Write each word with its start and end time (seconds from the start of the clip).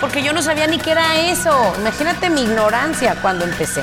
porque 0.00 0.22
yo 0.22 0.32
no 0.32 0.42
sabía 0.42 0.66
ni 0.66 0.78
qué 0.78 0.92
era 0.92 1.30
eso. 1.30 1.50
Imagínate 1.78 2.30
mi 2.30 2.42
ignorancia 2.42 3.16
cuando 3.20 3.44
empecé. 3.44 3.82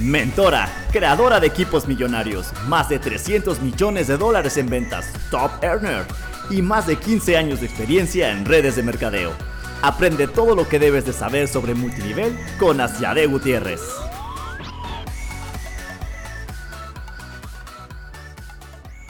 Mentora, 0.00 0.68
creadora 0.90 1.40
de 1.40 1.46
equipos 1.46 1.86
millonarios, 1.86 2.52
más 2.66 2.88
de 2.88 2.98
300 2.98 3.60
millones 3.60 4.08
de 4.08 4.16
dólares 4.16 4.56
en 4.56 4.68
ventas, 4.68 5.06
top 5.30 5.50
earner 5.62 6.04
y 6.48 6.62
más 6.62 6.86
de 6.86 6.96
15 6.96 7.36
años 7.36 7.60
de 7.60 7.66
experiencia 7.66 8.30
en 8.30 8.44
redes 8.44 8.76
de 8.76 8.82
mercadeo. 8.82 9.32
Aprende 9.82 10.26
todo 10.26 10.54
lo 10.54 10.68
que 10.68 10.78
debes 10.78 11.06
de 11.06 11.12
saber 11.12 11.48
sobre 11.48 11.74
multinivel 11.74 12.36
con 12.58 12.80
Asiade 12.80 13.26
Gutiérrez. 13.26 13.80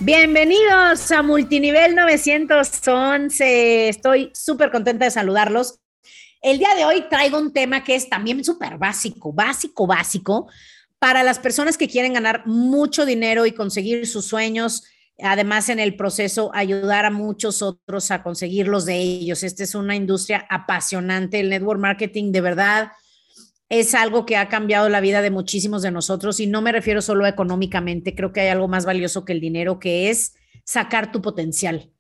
Bienvenidos 0.03 1.11
a 1.13 1.23
Multinivel 1.23 1.95
911. 1.95 3.91
Estoy 3.91 4.31
súper 4.33 4.71
contenta 4.71 5.05
de 5.05 5.11
saludarlos. 5.11 5.79
El 6.41 6.59
día 6.59 6.75
de 6.75 6.87
hoy 6.87 7.05
traigo 7.11 7.37
un 7.37 7.53
tema 7.53 7.85
que 7.85 7.97
es 7.97 8.09
también 8.09 8.43
súper 8.43 8.79
básico, 8.79 9.31
básico, 9.31 9.87
básico, 9.87 10.49
para 10.99 11.23
las 11.23 11.39
personas 11.39 11.77
que 11.77 11.87
quieren 11.87 12.15
ganar 12.15 12.47
mucho 12.47 13.05
dinero 13.05 13.45
y 13.45 13.53
conseguir 13.53 14.07
sus 14.07 14.25
sueños. 14.25 14.85
Además, 15.23 15.69
en 15.69 15.79
el 15.79 15.97
proceso, 15.97 16.51
ayudar 16.55 17.05
a 17.05 17.11
muchos 17.11 17.61
otros 17.61 18.11
a 18.11 18.23
conseguirlos 18.23 18.87
de 18.87 18.97
ellos. 18.97 19.43
Esta 19.43 19.65
es 19.65 19.75
una 19.75 19.97
industria 19.97 20.47
apasionante. 20.49 21.41
El 21.41 21.51
network 21.51 21.79
marketing, 21.79 22.33
de 22.33 22.41
verdad, 22.41 22.93
es 23.71 23.95
algo 23.95 24.27
que 24.27 24.37
ha 24.37 24.49
cambiado 24.49 24.89
la 24.89 25.01
vida 25.01 25.23
de 25.23 25.31
muchísimos 25.31 25.83
de 25.83 25.93
nosotros 25.93 26.41
y 26.41 26.49
no 26.49 26.61
me 26.61 26.73
refiero 26.73 27.01
solo 27.01 27.27
económicamente, 27.27 28.17
creo 28.17 28.33
que 28.33 28.41
hay 28.41 28.49
algo 28.49 28.67
más 28.67 28.85
valioso 28.85 29.25
que 29.25 29.33
el 29.33 29.41
dinero, 29.41 29.79
que 29.79 30.11
es 30.11 30.35
sacar 30.65 31.13
tu 31.13 31.23
potencial, 31.23 31.93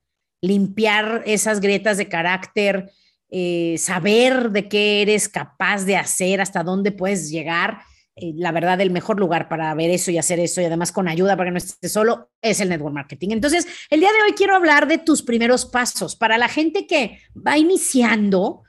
limpiar 0.42 1.22
esas 1.26 1.60
grietas 1.60 1.96
de 1.96 2.08
carácter, 2.08 2.90
eh, 3.30 3.76
saber 3.78 4.50
de 4.50 4.68
qué 4.68 5.02
eres 5.02 5.28
capaz 5.28 5.84
de 5.84 5.96
hacer, 5.96 6.40
hasta 6.40 6.64
dónde 6.64 6.90
puedes 6.90 7.30
llegar. 7.30 7.78
Eh, 8.16 8.32
la 8.34 8.50
verdad, 8.50 8.80
el 8.80 8.90
mejor 8.90 9.20
lugar 9.20 9.48
para 9.48 9.72
ver 9.74 9.90
eso 9.90 10.10
y 10.10 10.18
hacer 10.18 10.40
eso 10.40 10.60
y 10.60 10.64
además 10.64 10.90
con 10.90 11.06
ayuda 11.06 11.36
para 11.36 11.48
que 11.48 11.52
no 11.52 11.58
estés 11.58 11.92
solo 11.92 12.32
es 12.42 12.60
el 12.60 12.68
network 12.68 12.94
marketing. 12.94 13.28
Entonces, 13.30 13.68
el 13.90 14.00
día 14.00 14.10
de 14.10 14.22
hoy 14.24 14.32
quiero 14.32 14.56
hablar 14.56 14.88
de 14.88 14.98
tus 14.98 15.22
primeros 15.22 15.66
pasos 15.66 16.16
para 16.16 16.36
la 16.36 16.48
gente 16.48 16.88
que 16.88 17.20
va 17.36 17.56
iniciando. 17.56 18.64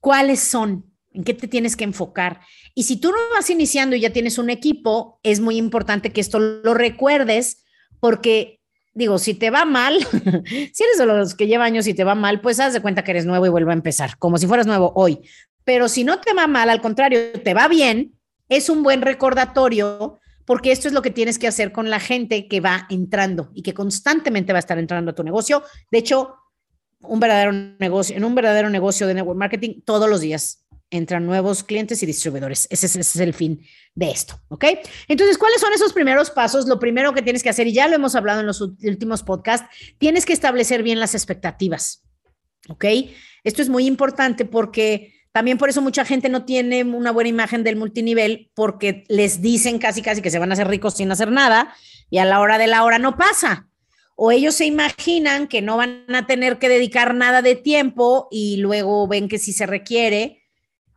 ¿Cuáles 0.00 0.40
son? 0.40 0.93
¿En 1.14 1.24
qué 1.24 1.32
te 1.32 1.48
tienes 1.48 1.76
que 1.76 1.84
enfocar? 1.84 2.40
Y 2.74 2.82
si 2.82 2.96
tú 2.96 3.10
no 3.10 3.16
vas 3.32 3.48
iniciando 3.48 3.94
y 3.94 4.00
ya 4.00 4.12
tienes 4.12 4.36
un 4.36 4.50
equipo, 4.50 5.20
es 5.22 5.40
muy 5.40 5.56
importante 5.56 6.10
que 6.10 6.20
esto 6.20 6.40
lo 6.40 6.74
recuerdes 6.74 7.64
porque, 8.00 8.60
digo, 8.92 9.18
si 9.18 9.34
te 9.34 9.50
va 9.50 9.64
mal, 9.64 9.96
si 10.44 10.82
eres 10.82 10.98
de 10.98 11.06
los 11.06 11.34
que 11.34 11.46
lleva 11.46 11.64
años 11.64 11.86
y 11.86 11.94
te 11.94 12.04
va 12.04 12.16
mal, 12.16 12.40
pues 12.40 12.58
haz 12.58 12.72
de 12.72 12.82
cuenta 12.82 13.04
que 13.04 13.12
eres 13.12 13.26
nuevo 13.26 13.46
y 13.46 13.50
vuelve 13.50 13.70
a 13.70 13.74
empezar, 13.74 14.18
como 14.18 14.38
si 14.38 14.48
fueras 14.48 14.66
nuevo 14.66 14.92
hoy. 14.96 15.20
Pero 15.62 15.88
si 15.88 16.02
no 16.02 16.20
te 16.20 16.34
va 16.34 16.48
mal, 16.48 16.68
al 16.68 16.80
contrario, 16.80 17.32
te 17.42 17.54
va 17.54 17.68
bien, 17.68 18.18
es 18.48 18.68
un 18.68 18.82
buen 18.82 19.00
recordatorio 19.00 20.20
porque 20.44 20.72
esto 20.72 20.88
es 20.88 20.94
lo 20.94 21.02
que 21.02 21.10
tienes 21.10 21.38
que 21.38 21.46
hacer 21.46 21.72
con 21.72 21.90
la 21.90 22.00
gente 22.00 22.48
que 22.48 22.60
va 22.60 22.86
entrando 22.90 23.50
y 23.54 23.62
que 23.62 23.72
constantemente 23.72 24.52
va 24.52 24.58
a 24.58 24.60
estar 24.60 24.78
entrando 24.78 25.12
a 25.12 25.14
tu 25.14 25.22
negocio. 25.22 25.62
De 25.90 25.98
hecho, 25.98 26.36
un 27.00 27.20
verdadero 27.20 27.52
negocio, 27.52 28.16
en 28.16 28.24
un 28.24 28.34
verdadero 28.34 28.70
negocio 28.70 29.06
de 29.06 29.14
network 29.14 29.38
marketing, 29.38 29.80
todos 29.84 30.08
los 30.08 30.20
días 30.20 30.63
entran 30.90 31.26
nuevos 31.26 31.64
clientes 31.64 32.02
y 32.02 32.06
distribuidores. 32.06 32.66
Ese 32.70 32.86
es, 32.86 33.16
el 33.16 33.34
fin 33.34 33.64
de 33.94 34.10
esto, 34.10 34.40
¿ok? 34.48 34.64
Entonces, 35.08 35.38
¿cuáles 35.38 35.60
son 35.60 35.72
esos 35.72 35.92
primeros 35.92 36.30
pasos? 36.30 36.66
Lo 36.66 36.78
primero 36.78 37.12
que 37.12 37.22
tienes 37.22 37.42
que 37.42 37.48
hacer, 37.48 37.66
y 37.66 37.72
ya 37.72 37.88
lo 37.88 37.96
hemos 37.96 38.14
hablado 38.14 38.40
en 38.40 38.46
los 38.46 38.60
últimos 38.60 39.22
podcasts, 39.22 39.68
tienes 39.98 40.24
que 40.24 40.32
establecer 40.32 40.82
bien 40.82 41.00
las 41.00 41.14
expectativas, 41.14 42.04
¿ok? 42.68 42.84
Esto 43.42 43.62
es 43.62 43.68
muy 43.68 43.86
importante 43.86 44.44
porque 44.44 45.14
también 45.32 45.58
por 45.58 45.68
eso 45.68 45.82
mucha 45.82 46.04
gente 46.04 46.28
no 46.28 46.44
tiene 46.44 46.84
una 46.84 47.10
buena 47.10 47.30
imagen 47.30 47.64
del 47.64 47.76
multinivel 47.76 48.50
porque 48.54 49.04
les 49.08 49.42
dicen 49.42 49.78
casi, 49.78 50.00
casi 50.00 50.22
que 50.22 50.30
se 50.30 50.38
van 50.38 50.50
a 50.50 50.54
hacer 50.54 50.68
ricos 50.68 50.94
sin 50.94 51.10
hacer 51.10 51.30
nada 51.30 51.74
y 52.08 52.18
a 52.18 52.24
la 52.24 52.40
hora 52.40 52.56
de 52.56 52.68
la 52.68 52.84
hora 52.84 52.98
no 52.98 53.16
pasa 53.16 53.68
o 54.16 54.30
ellos 54.30 54.54
se 54.54 54.66
imaginan 54.66 55.48
que 55.48 55.62
no 55.62 55.76
van 55.76 56.04
a 56.14 56.26
tener 56.26 56.58
que 56.58 56.68
dedicar 56.68 57.14
nada 57.14 57.42
de 57.42 57.56
tiempo 57.56 58.28
y 58.30 58.58
luego 58.58 59.08
ven 59.08 59.28
que 59.28 59.38
sí 59.38 59.52
se 59.52 59.66
requiere 59.66 60.43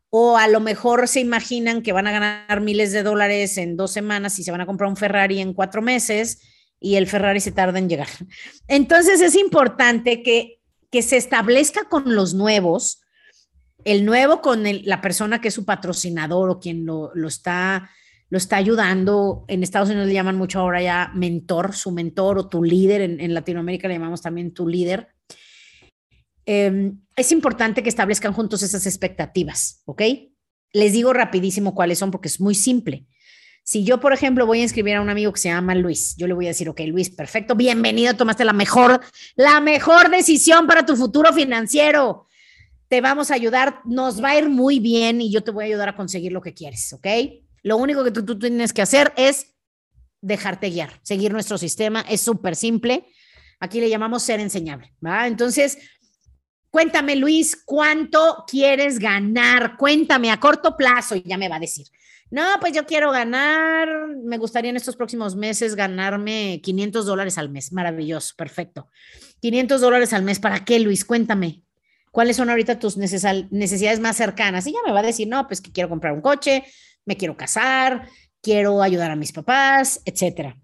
o 0.10 0.38
a 0.38 0.48
lo 0.48 0.60
mejor 0.60 1.08
se 1.08 1.20
imaginan 1.20 1.82
que 1.82 1.92
van 1.92 2.08
a 2.08 2.12
ganar 2.12 2.62
miles 2.62 2.92
de 2.92 3.04
dólares 3.04 3.58
en 3.58 3.76
dos 3.76 3.92
semanas 3.92 4.40
y 4.40 4.44
se 4.44 4.52
van 4.52 4.62
a 4.62 4.66
comprar 4.66 4.90
un 4.90 4.96
Ferrari 4.96 5.40
en 5.40 5.54
cuatro 5.54 5.82
meses 5.82 6.42
y 6.80 6.96
el 6.96 7.08
Ferrari 7.08 7.40
se 7.40 7.52
tarda 7.52 7.80
en 7.80 7.90
llegar. 7.90 8.08
Entonces 8.68 9.22
es 9.22 9.36
importante 9.36 10.24
que, 10.24 10.62
que 10.92 11.02
se 11.02 11.18
establezca 11.18 11.86
con 11.90 12.16
los 12.16 12.34
nuevos, 12.34 13.02
el 13.84 14.06
nuevo 14.06 14.42
con 14.42 14.64
la 14.84 15.02
persona 15.02 15.42
que 15.42 15.50
es 15.50 15.54
su 15.54 15.66
patrocinador 15.66 16.50
o 16.50 16.60
quien 16.60 16.86
lo, 16.86 17.14
está, 17.28 17.90
lo 18.30 18.38
está 18.38 18.58
ayudando. 18.58 19.46
En 19.48 19.64
Estados 19.64 19.90
Unidos 19.90 20.08
le 20.08 20.14
llaman 20.14 20.38
mucho 20.38 20.60
ahora 20.60 20.82
ya 20.82 21.12
mentor, 21.14 21.74
su 21.74 21.92
mentor 21.92 22.38
o 22.38 22.50
tu 22.50 22.64
líder. 22.64 23.02
En, 23.02 23.20
en 23.22 23.34
Latinoamérica 23.34 23.88
le 23.88 23.94
llamamos 23.94 24.22
también 24.22 24.54
tu 24.54 24.68
líder. 24.68 25.10
Em, 26.50 27.02
es 27.18 27.34
importante 27.34 27.84
que 27.84 27.90
establezcan 27.90 28.32
juntos 28.32 28.64
esas 28.64 28.86
expectativas, 28.86 29.82
¿ok? 29.84 30.02
Les 30.72 30.94
digo 30.94 31.12
rapidísimo 31.12 31.76
cuáles 31.76 32.00
son 32.00 32.10
porque 32.10 32.30
es 32.30 32.40
muy 32.40 32.56
simple. 32.56 33.06
Si 33.66 33.84
yo, 33.84 34.00
por 34.00 34.14
ejemplo, 34.14 34.46
voy 34.46 34.62
a 34.62 34.64
inscribir 34.64 34.96
a 34.96 35.02
un 35.02 35.10
amigo 35.10 35.34
que 35.34 35.42
se 35.42 35.50
llama 35.50 35.76
Luis, 35.76 36.16
yo 36.18 36.26
le 36.26 36.34
voy 36.34 36.46
a 36.46 36.52
decir, 36.52 36.70
ok, 36.70 36.80
Luis, 36.88 37.10
perfecto, 37.10 37.54
bienvenido, 37.54 38.14
tomaste 38.14 38.46
la 38.46 38.54
mejor, 38.54 39.02
la 39.36 39.60
mejor 39.60 40.10
decisión 40.10 40.68
para 40.68 40.86
tu 40.86 40.96
futuro 40.96 41.34
financiero. 41.34 42.28
Te 42.88 43.02
vamos 43.02 43.30
a 43.30 43.34
ayudar, 43.34 43.82
nos 43.84 44.24
va 44.24 44.30
a 44.30 44.38
ir 44.38 44.48
muy 44.48 44.80
bien 44.80 45.20
y 45.20 45.30
yo 45.30 45.44
te 45.44 45.52
voy 45.52 45.66
a 45.66 45.68
ayudar 45.68 45.90
a 45.90 45.98
conseguir 45.98 46.32
lo 46.32 46.42
que 46.42 46.54
quieres, 46.54 46.94
¿ok? 46.94 47.08
Lo 47.62 47.76
único 47.76 48.06
que 48.06 48.12
tú, 48.12 48.24
tú 48.24 48.40
tienes 48.40 48.72
que 48.72 48.82
hacer 48.82 49.12
es 49.18 49.54
dejarte 50.22 50.70
guiar, 50.70 50.98
seguir 51.04 51.34
nuestro 51.34 51.58
sistema, 51.58 52.06
es 52.08 52.22
súper 52.22 52.56
simple. 52.56 53.06
Aquí 53.60 53.82
le 53.82 53.90
llamamos 53.90 54.24
ser 54.24 54.40
enseñable, 54.40 54.94
¿va? 55.06 55.28
Entonces, 55.28 55.78
Cuéntame, 56.70 57.16
Luis, 57.16 57.56
¿cuánto 57.66 58.44
quieres 58.48 59.00
ganar? 59.00 59.78
Cuéntame 59.78 60.32
a 60.32 60.40
corto 60.40 60.76
plazo 60.76 61.16
y 61.16 61.24
ya 61.24 61.38
me 61.38 61.50
va 61.50 61.56
a 61.56 61.60
decir. 61.60 61.88
No, 62.30 62.44
pues 62.60 62.74
yo 62.74 62.86
quiero 62.86 63.12
ganar, 63.12 63.88
me 64.22 64.38
gustaría 64.38 64.70
en 64.70 64.76
estos 64.76 64.98
próximos 64.98 65.36
meses 65.36 65.76
ganarme 65.76 66.60
500 66.62 67.06
dólares 67.06 67.38
al 67.38 67.50
mes. 67.50 67.72
Maravilloso, 67.72 68.36
perfecto. 68.36 68.90
500 69.40 69.80
dólares 69.80 70.12
al 70.12 70.24
mes, 70.24 70.40
¿para 70.40 70.66
qué, 70.66 70.80
Luis? 70.80 71.06
Cuéntame. 71.06 71.64
¿Cuáles 72.12 72.36
son 72.36 72.50
ahorita 72.50 72.80
tus 72.80 72.98
necesidades 72.98 74.00
más 74.00 74.18
cercanas? 74.18 74.68
Y 74.68 74.74
ya 74.74 74.80
me 74.86 74.92
va 74.92 75.00
a 75.00 75.04
decir, 75.04 75.28
no, 75.28 75.48
pues 75.48 75.62
que 75.62 75.72
quiero 75.72 75.88
comprar 75.88 76.14
un 76.14 76.22
coche, 76.22 76.66
me 77.06 77.16
quiero 77.16 77.38
casar, 77.38 78.10
quiero 78.42 78.82
ayudar 78.82 79.12
a 79.12 79.16
mis 79.16 79.32
papás, 79.32 80.02
etcétera. 80.04 80.58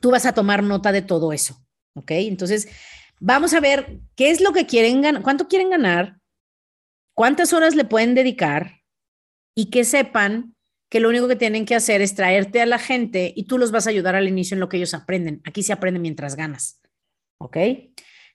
Tú 0.00 0.10
vas 0.10 0.26
a 0.26 0.34
tomar 0.34 0.62
nota 0.62 0.92
de 0.92 1.02
todo 1.02 1.32
eso, 1.32 1.64
¿ok? 1.94 2.10
Entonces, 2.12 2.68
Vamos 3.24 3.54
a 3.54 3.60
ver 3.60 4.00
qué 4.16 4.32
es 4.32 4.40
lo 4.40 4.52
que 4.52 4.66
quieren 4.66 5.00
ganar, 5.00 5.22
cuánto 5.22 5.46
quieren 5.46 5.70
ganar, 5.70 6.18
cuántas 7.14 7.52
horas 7.52 7.76
le 7.76 7.84
pueden 7.84 8.16
dedicar 8.16 8.80
y 9.54 9.70
que 9.70 9.84
sepan 9.84 10.56
que 10.90 10.98
lo 10.98 11.08
único 11.08 11.28
que 11.28 11.36
tienen 11.36 11.64
que 11.64 11.76
hacer 11.76 12.02
es 12.02 12.16
traerte 12.16 12.60
a 12.60 12.66
la 12.66 12.80
gente 12.80 13.32
y 13.36 13.44
tú 13.44 13.58
los 13.58 13.70
vas 13.70 13.86
a 13.86 13.90
ayudar 13.90 14.16
al 14.16 14.26
inicio 14.26 14.56
en 14.56 14.60
lo 14.60 14.68
que 14.68 14.78
ellos 14.78 14.92
aprenden. 14.92 15.40
Aquí 15.44 15.62
se 15.62 15.72
aprende 15.72 16.00
mientras 16.00 16.34
ganas. 16.34 16.80
¿Ok? 17.38 17.58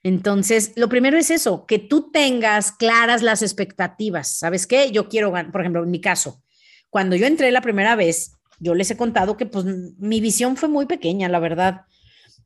Entonces, 0.02 0.72
lo 0.74 0.88
primero 0.88 1.18
es 1.18 1.30
eso, 1.30 1.66
que 1.66 1.78
tú 1.78 2.10
tengas 2.10 2.72
claras 2.72 3.20
las 3.20 3.42
expectativas. 3.42 4.38
¿Sabes 4.38 4.66
qué? 4.66 4.90
Yo 4.90 5.10
quiero 5.10 5.30
ganar, 5.30 5.52
por 5.52 5.60
ejemplo, 5.60 5.84
en 5.84 5.90
mi 5.90 6.00
caso, 6.00 6.42
cuando 6.88 7.14
yo 7.14 7.26
entré 7.26 7.52
la 7.52 7.60
primera 7.60 7.94
vez, 7.94 8.32
yo 8.58 8.74
les 8.74 8.90
he 8.90 8.96
contado 8.96 9.36
que 9.36 9.44
pues 9.44 9.66
mi 9.66 10.22
visión 10.22 10.56
fue 10.56 10.70
muy 10.70 10.86
pequeña, 10.86 11.28
la 11.28 11.40
verdad. 11.40 11.82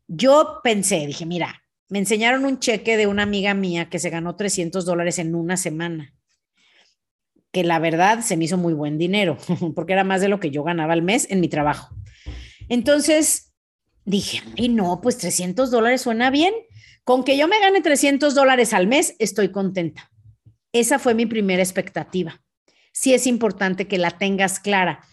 Yo 0.09 0.59
pensé, 0.65 1.06
dije, 1.06 1.25
mira, 1.25 1.62
me 1.88 1.99
enseñaron 1.99 2.44
un 2.44 2.58
cheque 2.58 2.96
de 2.96 3.06
una 3.06 3.23
amiga 3.23 3.55
mía 3.55 3.88
que 3.90 3.99
se 3.99 4.11
ganó 4.11 4.37
300 4.37 4.84
dólares 4.84 5.19
en 5.19 5.34
una 5.34 5.56
semana, 5.56 6.14
que 7.50 7.64
la 7.64 7.79
verdad 7.79 8.20
se 8.20 8.37
me 8.37 8.46
hizo 8.46 8.56
muy 8.56 8.73
buen 8.73 8.99
dinero, 8.99 9.37
porque 9.75 9.93
era 9.93 10.05
más 10.05 10.20
de 10.20 10.29
lo 10.29 10.40
que 10.40 10.50
yo 10.50 10.62
ganaba 10.62 10.93
al 10.93 11.02
mes 11.02 11.26
en 11.31 11.40
mi 11.40 11.49
trabajo. 11.49 11.94
Entonces 12.69 13.52
dije, 14.05 14.43
y 14.56 14.69
no, 14.69 15.00
pues 15.02 15.19
300 15.19 15.70
dólares 15.70 16.02
suena 16.02 16.31
bien. 16.31 16.55
Con 17.05 17.25
que 17.25 17.37
yo 17.37 17.49
me 17.49 17.58
gane 17.58 17.81
300 17.81 18.35
dólares 18.35 18.73
al 18.73 18.87
mes, 18.87 19.17
estoy 19.19 19.50
contenta. 19.50 20.11
Esa 20.73 20.99
fue 20.99 21.14
mi 21.14 21.26
primera 21.26 21.62
expectativa. 21.62 22.40
sí 22.93 23.14
es 23.14 23.26
importante 23.26 23.88
que 23.88 23.99
la 23.99 24.11
tengas 24.12 24.61
clara. 24.61 25.05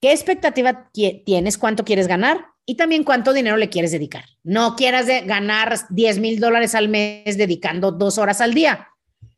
¿Qué 0.00 0.12
expectativa 0.12 0.90
tienes? 0.92 1.56
¿Cuánto 1.56 1.84
quieres 1.84 2.06
ganar? 2.06 2.53
Y 2.66 2.76
también 2.76 3.04
cuánto 3.04 3.32
dinero 3.32 3.56
le 3.56 3.68
quieres 3.68 3.92
dedicar. 3.92 4.24
No 4.42 4.74
quieras 4.74 5.06
ganar 5.26 5.78
10 5.90 6.18
mil 6.18 6.40
dólares 6.40 6.74
al 6.74 6.88
mes 6.88 7.36
dedicando 7.36 7.92
dos 7.92 8.18
horas 8.18 8.40
al 8.40 8.54
día. 8.54 8.88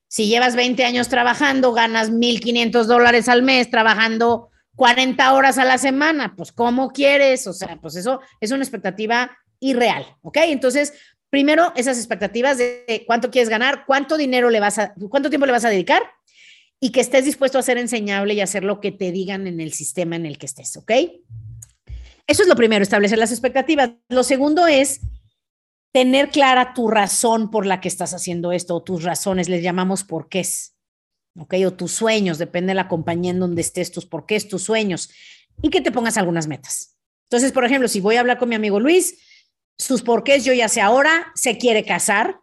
Si 0.08 0.28
llevas 0.28 0.55
20 0.55 0.84
años 0.84 1.08
trabajando, 1.08 1.73
ganas 1.73 2.11
1.500 2.11 2.84
dólares 2.84 3.28
al 3.28 3.43
mes 3.43 3.70
trabajando 3.70 4.50
40 4.76 5.34
horas 5.34 5.58
a 5.58 5.64
la 5.64 5.78
semana. 5.78 6.34
Pues, 6.37 6.52
¿cómo 6.52 6.90
quieres? 6.90 7.46
O 7.46 7.52
sea, 7.52 7.78
pues 7.81 7.96
eso 7.96 8.20
es 8.40 8.52
una 8.52 8.62
expectativa 8.62 9.37
irreal, 9.58 10.06
¿ok? 10.22 10.38
Entonces, 10.44 10.93
primero, 11.31 11.72
esas 11.75 11.99
expectativas 11.99 12.58
de 12.58 13.02
cuánto 13.06 13.31
quieres 13.31 13.49
ganar, 13.49 13.84
cuánto 13.87 14.17
dinero 14.17 14.50
le 14.50 14.61
vas 14.61 14.79
a, 14.79 14.94
cuánto 15.11 15.31
tiempo 15.31 15.46
le 15.46 15.52
vas 15.52 15.64
a 15.64 15.70
dedicar 15.70 16.02
y 16.79 16.93
que 16.93 17.00
estés 17.00 17.25
dispuesto 17.25 17.58
a 17.58 17.62
ser 17.62 17.79
enseñable 17.79 18.34
y 18.34 18.40
hacer 18.40 18.62
lo 18.62 18.81
que 18.81 18.93
te 18.93 19.11
digan 19.11 19.46
en 19.46 19.61
el 19.61 19.72
sistema 19.72 20.17
en 20.17 20.26
el 20.26 20.38
que 20.38 20.46
estés, 20.46 20.76
¿ok? 20.76 20.93
Eso 22.26 22.43
es 22.43 22.49
lo 22.49 22.56
primero, 22.56 22.82
establecer 22.82 23.19
las 23.19 23.31
expectativas. 23.31 23.90
Lo 24.08 24.25
segundo 24.25 24.67
es 24.67 25.00
tener 25.93 26.31
clara 26.31 26.75
tu 26.75 26.88
razón 26.88 27.50
por 27.50 27.67
la 27.67 27.81
que 27.81 27.88
estás 27.88 28.12
haciendo 28.12 28.52
esto, 28.52 28.75
o 28.75 28.82
tus 28.82 29.02
razones, 29.02 29.49
les 29.49 29.62
llamamos 29.62 30.05
porqués, 30.05 30.76
¿ok? 31.38 31.55
O 31.67 31.73
tus 31.73 31.93
sueños, 31.93 32.38
depende 32.38 32.73
de 32.73 32.75
la 32.75 32.88
compañía 32.88 33.31
en 33.31 33.40
donde 33.40 33.62
estés, 33.62 33.93
tus 33.93 34.06
porqués, 34.06 34.49
tus 34.49 34.62
sueños, 34.62 35.08
y 35.62 35.70
que 35.70 35.81
te 35.81 35.93
pongas 35.93 36.19
algunas 36.19 36.49
metas. 36.49 36.99
Entonces, 37.31 37.52
por 37.52 37.64
ejemplo, 37.64 37.88
si 37.88 38.00
voy 38.00 38.17
a 38.17 38.20
hablar 38.20 38.38
con 38.38 38.49
mi 38.49 38.55
amigo 38.55 38.79
Luis, 38.79 39.19
sus 39.79 40.02
porqués 40.02 40.44
yo 40.44 40.52
ya 40.52 40.69
sé 40.69 40.81
ahora, 40.81 41.32
se 41.34 41.58
quiere 41.58 41.84
casar, 41.84 42.40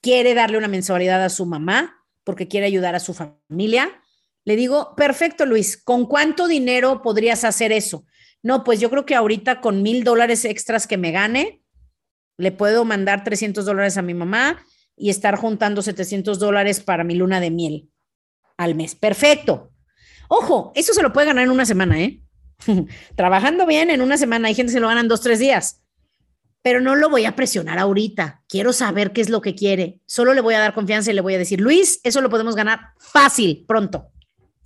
quiere 0.00 0.34
darle 0.34 0.58
una 0.58 0.68
mensualidad 0.68 1.22
a 1.22 1.28
su 1.28 1.44
mamá 1.46 2.04
porque 2.24 2.48
quiere 2.48 2.66
ayudar 2.66 2.94
a 2.94 3.00
su 3.00 3.14
familia. 3.14 4.02
Le 4.44 4.56
digo, 4.56 4.94
perfecto, 4.96 5.46
Luis, 5.46 5.76
¿con 5.76 6.06
cuánto 6.06 6.48
dinero 6.48 7.02
podrías 7.02 7.44
hacer 7.44 7.70
eso? 7.70 8.04
No, 8.42 8.64
pues 8.64 8.80
yo 8.80 8.90
creo 8.90 9.06
que 9.06 9.14
ahorita 9.14 9.60
con 9.60 9.82
mil 9.82 10.04
dólares 10.04 10.44
extras 10.44 10.86
que 10.86 10.96
me 10.96 11.12
gane, 11.12 11.62
le 12.36 12.52
puedo 12.52 12.84
mandar 12.84 13.24
300 13.24 13.64
dólares 13.64 13.96
a 13.96 14.02
mi 14.02 14.14
mamá 14.14 14.64
y 14.96 15.10
estar 15.10 15.36
juntando 15.36 15.82
700 15.82 16.38
dólares 16.38 16.80
para 16.80 17.04
mi 17.04 17.14
luna 17.14 17.40
de 17.40 17.50
miel 17.50 17.90
al 18.56 18.74
mes. 18.74 18.94
Perfecto. 18.94 19.72
Ojo, 20.28 20.72
eso 20.74 20.92
se 20.94 21.02
lo 21.02 21.12
puede 21.12 21.28
ganar 21.28 21.44
en 21.44 21.50
una 21.50 21.66
semana, 21.66 22.00
¿eh? 22.00 22.20
Trabajando 23.16 23.66
bien 23.66 23.90
en 23.90 24.00
una 24.00 24.16
semana, 24.16 24.48
hay 24.48 24.54
gente 24.54 24.70
que 24.70 24.74
se 24.74 24.80
lo 24.80 24.88
ganan 24.88 25.08
dos, 25.08 25.20
tres 25.20 25.38
días, 25.38 25.82
pero 26.62 26.80
no 26.80 26.94
lo 26.94 27.10
voy 27.10 27.24
a 27.24 27.36
presionar 27.36 27.78
ahorita. 27.78 28.42
Quiero 28.48 28.72
saber 28.72 29.12
qué 29.12 29.20
es 29.20 29.28
lo 29.28 29.40
que 29.40 29.54
quiere. 29.54 30.00
Solo 30.06 30.32
le 30.32 30.40
voy 30.40 30.54
a 30.54 30.60
dar 30.60 30.74
confianza 30.74 31.10
y 31.10 31.14
le 31.14 31.20
voy 31.20 31.34
a 31.34 31.38
decir, 31.38 31.60
Luis, 31.60 32.00
eso 32.02 32.20
lo 32.20 32.30
podemos 32.30 32.56
ganar 32.56 32.92
fácil, 32.98 33.64
pronto. 33.66 34.08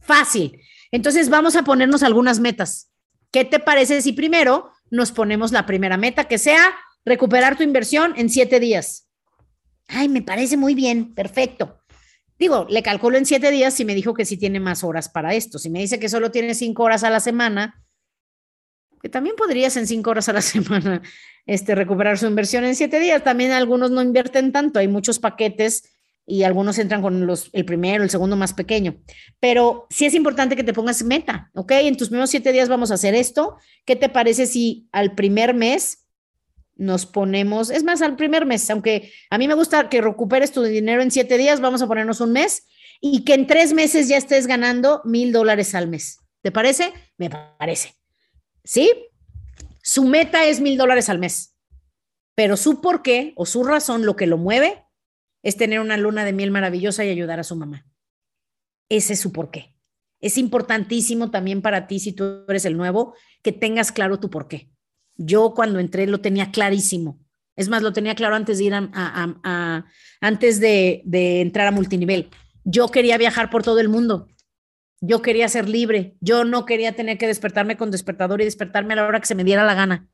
Fácil. 0.00 0.60
Entonces 0.92 1.30
vamos 1.30 1.56
a 1.56 1.62
ponernos 1.62 2.02
algunas 2.02 2.38
metas. 2.38 2.92
¿Qué 3.30 3.44
te 3.44 3.58
parece 3.58 4.02
si 4.02 4.12
primero 4.12 4.70
nos 4.90 5.12
ponemos 5.12 5.52
la 5.52 5.66
primera 5.66 5.96
meta 5.96 6.24
que 6.24 6.38
sea 6.38 6.74
recuperar 7.06 7.56
tu 7.56 7.62
inversión 7.62 8.12
en 8.16 8.28
siete 8.28 8.60
días. 8.60 9.08
Ay, 9.88 10.08
me 10.08 10.22
parece 10.22 10.56
muy 10.56 10.74
bien, 10.74 11.14
perfecto. 11.14 11.78
Digo, 12.38 12.66
le 12.68 12.82
calculo 12.82 13.16
en 13.16 13.24
siete 13.24 13.50
días 13.50 13.72
si 13.72 13.84
me 13.84 13.94
dijo 13.94 14.12
que 14.12 14.26
sí 14.26 14.36
tiene 14.36 14.60
más 14.60 14.84
horas 14.84 15.08
para 15.08 15.34
esto. 15.34 15.58
Si 15.58 15.70
me 15.70 15.78
dice 15.78 15.98
que 15.98 16.08
solo 16.08 16.30
tiene 16.30 16.54
cinco 16.54 16.82
horas 16.82 17.04
a 17.04 17.10
la 17.10 17.20
semana, 17.20 17.82
que 19.00 19.08
también 19.08 19.36
podrías 19.36 19.76
en 19.76 19.86
cinco 19.86 20.10
horas 20.10 20.28
a 20.28 20.32
la 20.32 20.42
semana 20.42 21.00
este, 21.46 21.74
recuperar 21.74 22.18
su 22.18 22.26
inversión 22.26 22.64
en 22.64 22.74
siete 22.74 22.98
días. 22.98 23.22
También 23.22 23.52
algunos 23.52 23.90
no 23.90 24.02
invierten 24.02 24.52
tanto, 24.52 24.80
hay 24.80 24.88
muchos 24.88 25.18
paquetes 25.18 25.95
y 26.26 26.42
algunos 26.42 26.78
entran 26.78 27.02
con 27.02 27.28
el 27.52 27.64
primero, 27.64 28.02
el 28.02 28.10
segundo 28.10 28.36
más 28.36 28.52
pequeño. 28.52 28.96
Pero 29.38 29.86
sí 29.90 30.06
es 30.06 30.14
importante 30.14 30.56
que 30.56 30.64
te 30.64 30.72
pongas 30.72 31.04
meta, 31.04 31.50
¿ok? 31.54 31.70
En 31.72 31.96
tus 31.96 32.08
primeros 32.08 32.30
siete 32.30 32.52
días 32.52 32.68
vamos 32.68 32.90
a 32.90 32.94
hacer 32.94 33.14
esto. 33.14 33.56
¿Qué 33.84 33.94
te 33.94 34.08
parece 34.08 34.46
si 34.46 34.88
al 34.90 35.14
primer 35.14 35.54
mes 35.54 36.06
nos 36.74 37.06
ponemos, 37.06 37.70
es 37.70 37.84
más, 37.84 38.02
al 38.02 38.16
primer 38.16 38.44
mes, 38.44 38.68
aunque 38.70 39.12
a 39.30 39.38
mí 39.38 39.48
me 39.48 39.54
gusta 39.54 39.88
que 39.88 40.02
recuperes 40.02 40.52
tu 40.52 40.62
dinero 40.62 41.00
en 41.00 41.10
siete 41.10 41.38
días, 41.38 41.60
vamos 41.60 41.80
a 41.80 41.86
ponernos 41.86 42.20
un 42.20 42.32
mes 42.32 42.66
y 43.00 43.24
que 43.24 43.34
en 43.34 43.46
tres 43.46 43.72
meses 43.72 44.08
ya 44.08 44.16
estés 44.16 44.46
ganando 44.46 45.00
mil 45.04 45.32
dólares 45.32 45.74
al 45.74 45.88
mes. 45.88 46.18
¿Te 46.42 46.52
parece? 46.52 46.92
Me 47.16 47.30
parece. 47.30 47.94
¿Sí? 48.62 48.90
Su 49.82 50.04
meta 50.04 50.44
es 50.44 50.60
mil 50.60 50.76
dólares 50.76 51.08
al 51.08 51.18
mes, 51.18 51.54
pero 52.34 52.56
su 52.56 52.80
por 52.80 53.02
qué 53.02 53.32
o 53.36 53.46
su 53.46 53.64
razón, 53.64 54.04
lo 54.04 54.16
que 54.16 54.26
lo 54.26 54.36
mueve, 54.36 54.85
es 55.46 55.56
tener 55.56 55.78
una 55.78 55.96
luna 55.96 56.24
de 56.24 56.32
miel 56.32 56.50
maravillosa 56.50 57.04
y 57.04 57.08
ayudar 57.08 57.38
a 57.38 57.44
su 57.44 57.54
mamá. 57.54 57.86
Ese 58.88 59.12
es 59.12 59.20
su 59.20 59.30
porqué. 59.30 59.76
Es 60.20 60.38
importantísimo 60.38 61.30
también 61.30 61.62
para 61.62 61.86
ti, 61.86 62.00
si 62.00 62.12
tú 62.12 62.44
eres 62.48 62.64
el 62.64 62.76
nuevo, 62.76 63.14
que 63.44 63.52
tengas 63.52 63.92
claro 63.92 64.18
tu 64.18 64.28
porqué. 64.28 64.72
Yo 65.14 65.54
cuando 65.54 65.78
entré 65.78 66.08
lo 66.08 66.20
tenía 66.20 66.50
clarísimo. 66.50 67.20
Es 67.54 67.68
más, 67.68 67.82
lo 67.82 67.92
tenía 67.92 68.16
claro 68.16 68.34
antes 68.34 68.58
de 68.58 68.64
ir 68.64 68.74
a, 68.74 69.84
antes 70.20 70.58
de, 70.58 71.04
entrar 71.40 71.68
a 71.68 71.70
multinivel. 71.70 72.28
Yo 72.64 72.88
quería 72.88 73.16
viajar 73.16 73.48
por 73.48 73.62
todo 73.62 73.78
el 73.78 73.88
mundo. 73.88 74.26
Yo 75.00 75.22
quería 75.22 75.48
ser 75.48 75.68
libre. 75.68 76.16
Yo 76.20 76.42
no 76.44 76.66
quería 76.66 76.96
tener 76.96 77.18
que 77.18 77.28
despertarme 77.28 77.76
con 77.76 77.92
despertador 77.92 78.40
y 78.40 78.46
despertarme 78.46 78.94
a 78.94 78.96
la 78.96 79.06
hora 79.06 79.20
que 79.20 79.26
se 79.26 79.36
me 79.36 79.44
diera 79.44 79.62
la 79.62 79.74
gana. 79.74 80.08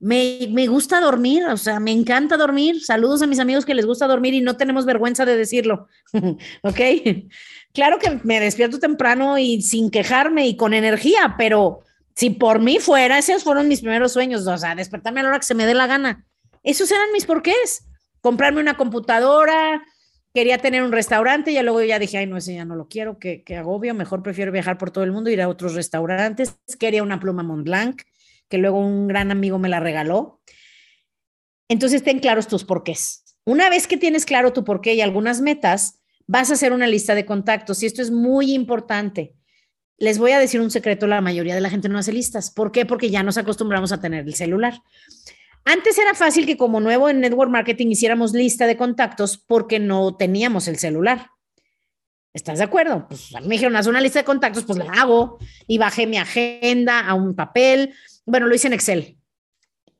Me, 0.00 0.48
me, 0.50 0.66
gusta 0.66 1.00
dormir, 1.00 1.44
o 1.46 1.56
sea, 1.56 1.80
me 1.80 1.92
encanta 1.92 2.36
dormir. 2.36 2.84
Saludos 2.84 3.22
a 3.22 3.26
mis 3.26 3.38
amigos 3.38 3.64
que 3.64 3.74
les 3.74 3.86
gusta 3.86 4.06
dormir 4.06 4.34
y 4.34 4.40
no 4.40 4.56
tenemos 4.56 4.84
vergüenza 4.84 5.24
de 5.24 5.36
decirlo. 5.36 5.88
¿Ok? 6.62 6.80
Claro 7.72 7.98
que 7.98 8.20
me 8.22 8.40
despierto 8.40 8.78
temprano 8.78 9.38
y 9.38 9.62
sin 9.62 9.90
quejarme 9.90 10.46
y 10.46 10.56
con 10.56 10.74
energía, 10.74 11.34
pero 11.38 11.80
si 12.14 12.30
por 12.30 12.60
mí 12.60 12.78
fuera, 12.78 13.18
esos 13.18 13.42
fueron 13.42 13.68
mis 13.68 13.80
primeros 13.80 14.12
sueños, 14.12 14.46
o 14.46 14.58
sea, 14.58 14.74
despertarme 14.74 15.20
a 15.20 15.22
la 15.24 15.28
hora 15.30 15.38
que 15.40 15.46
se 15.46 15.54
me 15.54 15.66
dé 15.66 15.74
la 15.74 15.86
gana. 15.86 16.26
Esos 16.62 16.90
eran 16.90 17.12
mis 17.12 17.26
porqués. 17.26 17.86
Comprarme 18.20 18.60
una 18.60 18.76
computadora, 18.76 19.82
quería 20.32 20.58
tener 20.58 20.82
un 20.82 20.92
restaurante, 20.92 21.50
y 21.50 21.62
luego 21.62 21.82
ya 21.82 21.98
dije, 21.98 22.18
ay, 22.18 22.26
no, 22.26 22.36
ese 22.36 22.54
ya 22.54 22.64
no 22.64 22.74
lo 22.74 22.88
quiero, 22.88 23.18
que, 23.18 23.42
que 23.42 23.56
agobio, 23.56 23.94
mejor 23.94 24.22
prefiero 24.22 24.50
viajar 24.50 24.78
por 24.78 24.90
todo 24.90 25.04
el 25.04 25.12
mundo, 25.12 25.30
ir 25.30 25.42
a 25.42 25.48
otros 25.48 25.74
restaurantes. 25.74 26.56
Quería 26.78 27.02
una 27.02 27.20
pluma 27.20 27.42
Montblanc, 27.42 28.02
que 28.54 28.58
luego 28.58 28.78
un 28.78 29.08
gran 29.08 29.30
amigo 29.30 29.58
me 29.58 29.68
la 29.68 29.80
regaló. 29.80 30.40
Entonces, 31.68 32.02
ten 32.02 32.20
claros 32.20 32.46
tus 32.46 32.64
porqués. 32.64 33.24
Una 33.44 33.68
vez 33.68 33.86
que 33.86 33.96
tienes 33.96 34.24
claro 34.26 34.52
tu 34.52 34.64
porqué 34.64 34.94
y 34.94 35.00
algunas 35.00 35.40
metas, 35.40 36.00
vas 36.26 36.50
a 36.50 36.54
hacer 36.54 36.72
una 36.72 36.86
lista 36.86 37.14
de 37.14 37.26
contactos, 37.26 37.82
y 37.82 37.86
esto 37.86 38.00
es 38.00 38.10
muy 38.10 38.52
importante 38.52 39.34
les 39.98 40.18
voy 40.18 40.32
a 40.32 40.38
decir 40.38 40.60
un 40.60 40.70
secreto, 40.70 41.06
la 41.06 41.20
mayoría 41.20 41.54
de 41.54 41.60
la 41.60 41.70
gente 41.70 41.88
no 41.88 41.98
hace 41.98 42.12
listas. 42.12 42.50
¿Por 42.50 42.72
qué? 42.72 42.84
Porque 42.86 43.10
ya 43.10 43.22
nos 43.22 43.38
acostumbramos 43.38 43.92
a 43.92 44.00
tener 44.00 44.26
el 44.26 44.34
celular. 44.34 44.82
Antes 45.64 45.98
era 45.98 46.14
fácil 46.14 46.46
que 46.46 46.56
como 46.56 46.80
nuevo 46.80 47.08
en 47.08 47.20
Network 47.20 47.50
Marketing 47.50 47.88
hiciéramos 47.88 48.32
lista 48.32 48.66
de 48.66 48.76
contactos 48.76 49.38
porque 49.38 49.78
no 49.78 50.16
teníamos 50.16 50.68
el 50.68 50.78
celular. 50.78 51.30
¿Estás 52.34 52.58
de 52.58 52.64
acuerdo? 52.64 53.06
Pues 53.08 53.30
me 53.42 53.54
dijeron, 53.54 53.76
haz 53.76 53.86
una 53.86 54.00
lista 54.00 54.18
de 54.18 54.24
contactos, 54.24 54.64
pues 54.64 54.78
la 54.78 54.92
hago 54.92 55.38
y 55.68 55.78
bajé 55.78 56.06
mi 56.06 56.18
agenda 56.18 57.00
a 57.00 57.14
un 57.14 57.36
papel. 57.36 57.94
Bueno, 58.26 58.46
lo 58.46 58.54
hice 58.54 58.68
en 58.68 58.72
Excel. 58.72 59.18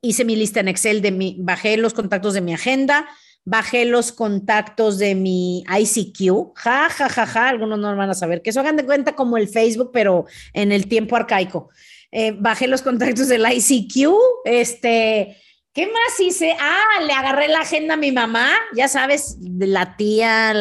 Hice 0.01 0.25
mi 0.25 0.35
lista 0.35 0.59
en 0.59 0.67
Excel 0.67 1.01
de 1.01 1.11
mi, 1.11 1.37
bajé 1.39 1.77
los 1.77 1.93
contactos 1.93 2.33
de 2.33 2.41
mi 2.41 2.53
agenda, 2.53 3.07
bajé 3.43 3.85
los 3.85 4.11
contactos 4.11 4.97
de 4.97 5.15
mi 5.15 5.63
ICQ, 5.67 6.53
ja, 6.55 6.89
ja, 6.89 7.09
ja, 7.09 7.25
ja, 7.25 7.49
algunos 7.49 7.79
no 7.79 7.95
van 7.95 8.09
a 8.09 8.15
saber, 8.15 8.41
que 8.41 8.49
eso 8.49 8.59
hagan 8.59 8.75
de 8.75 8.85
cuenta 8.85 9.15
como 9.15 9.37
el 9.37 9.47
Facebook, 9.47 9.91
pero 9.93 10.25
en 10.53 10.71
el 10.71 10.87
tiempo 10.87 11.15
arcaico. 11.15 11.69
Eh, 12.11 12.35
bajé 12.37 12.67
los 12.67 12.81
contactos 12.81 13.27
del 13.27 13.45
ICQ, 13.45 14.15
este, 14.45 15.37
¿qué 15.73 15.87
más 15.87 16.19
hice? 16.19 16.55
Ah, 16.59 17.03
le 17.05 17.13
agarré 17.13 17.47
la 17.47 17.61
agenda 17.61 17.93
a 17.93 17.97
mi 17.97 18.11
mamá, 18.11 18.51
ya 18.75 18.87
sabes, 18.87 19.37
la 19.41 19.95
tía, 19.95 20.53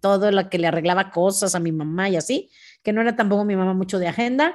todo 0.00 0.30
lo 0.30 0.50
que 0.50 0.58
le 0.58 0.66
arreglaba 0.66 1.10
cosas 1.10 1.54
a 1.54 1.60
mi 1.60 1.72
mamá 1.72 2.10
y 2.10 2.16
así, 2.16 2.50
que 2.82 2.92
no 2.92 3.00
era 3.00 3.16
tampoco 3.16 3.44
mi 3.44 3.56
mamá 3.56 3.74
mucho 3.74 3.98
de 3.98 4.08
agenda. 4.08 4.54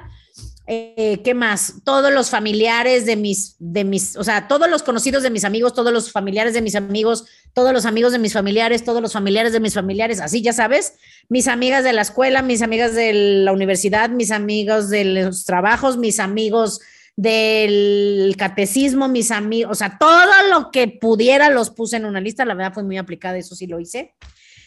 Eh, 0.66 1.20
¿Qué 1.26 1.34
más? 1.34 1.82
Todos 1.84 2.14
los 2.14 2.30
familiares 2.30 3.06
de 3.06 3.18
mis, 3.18 3.58
de 3.60 3.84
mis, 3.84 4.16
o 4.16 4.24
sea, 4.24 4.48
todos 4.48 4.70
los 4.70 4.82
conocidos 4.82 5.22
de 5.22 5.30
mis 5.30 5.44
amigos, 5.44 5.74
todos 5.74 5.92
los 5.92 6.10
familiares 6.12 6.54
de 6.54 6.62
mis 6.62 6.76
amigos, 6.76 7.26
todos 7.54 7.74
los 7.74 7.86
amigos 7.86 8.14
de 8.14 8.20
mis 8.20 8.32
familiares, 8.32 8.86
todos 8.86 9.02
los 9.02 9.12
familiares 9.12 9.52
de 9.52 9.60
mis 9.60 9.74
familiares, 9.74 10.22
así 10.22 10.42
ya 10.42 10.54
sabes, 10.54 10.94
mis 11.28 11.50
amigas 11.50 11.84
de 11.84 11.92
la 11.92 12.02
escuela, 12.02 12.42
mis 12.42 12.62
amigas 12.62 12.96
de 12.96 13.12
la 13.14 13.52
universidad, 13.52 14.10
mis 14.10 14.32
amigos 14.32 14.90
de 14.90 15.04
los 15.04 15.44
trabajos, 15.44 15.98
mis 15.98 16.22
amigos 16.22 16.80
del 17.18 18.34
catecismo, 18.38 19.10
mis 19.10 19.32
amigos, 19.32 19.72
o 19.74 19.76
sea, 19.76 19.98
todo 20.00 20.32
lo 20.50 20.72
que 20.72 20.88
pudiera 20.88 21.50
los 21.50 21.72
puse 21.72 21.98
en 21.98 22.06
una 22.06 22.22
lista, 22.22 22.46
la 22.46 22.56
verdad 22.56 22.74
fue 22.74 22.84
muy 22.84 22.98
aplicada, 22.98 23.38
eso 23.38 23.54
sí 23.54 23.68
lo 23.68 23.82
hice. 23.82 24.16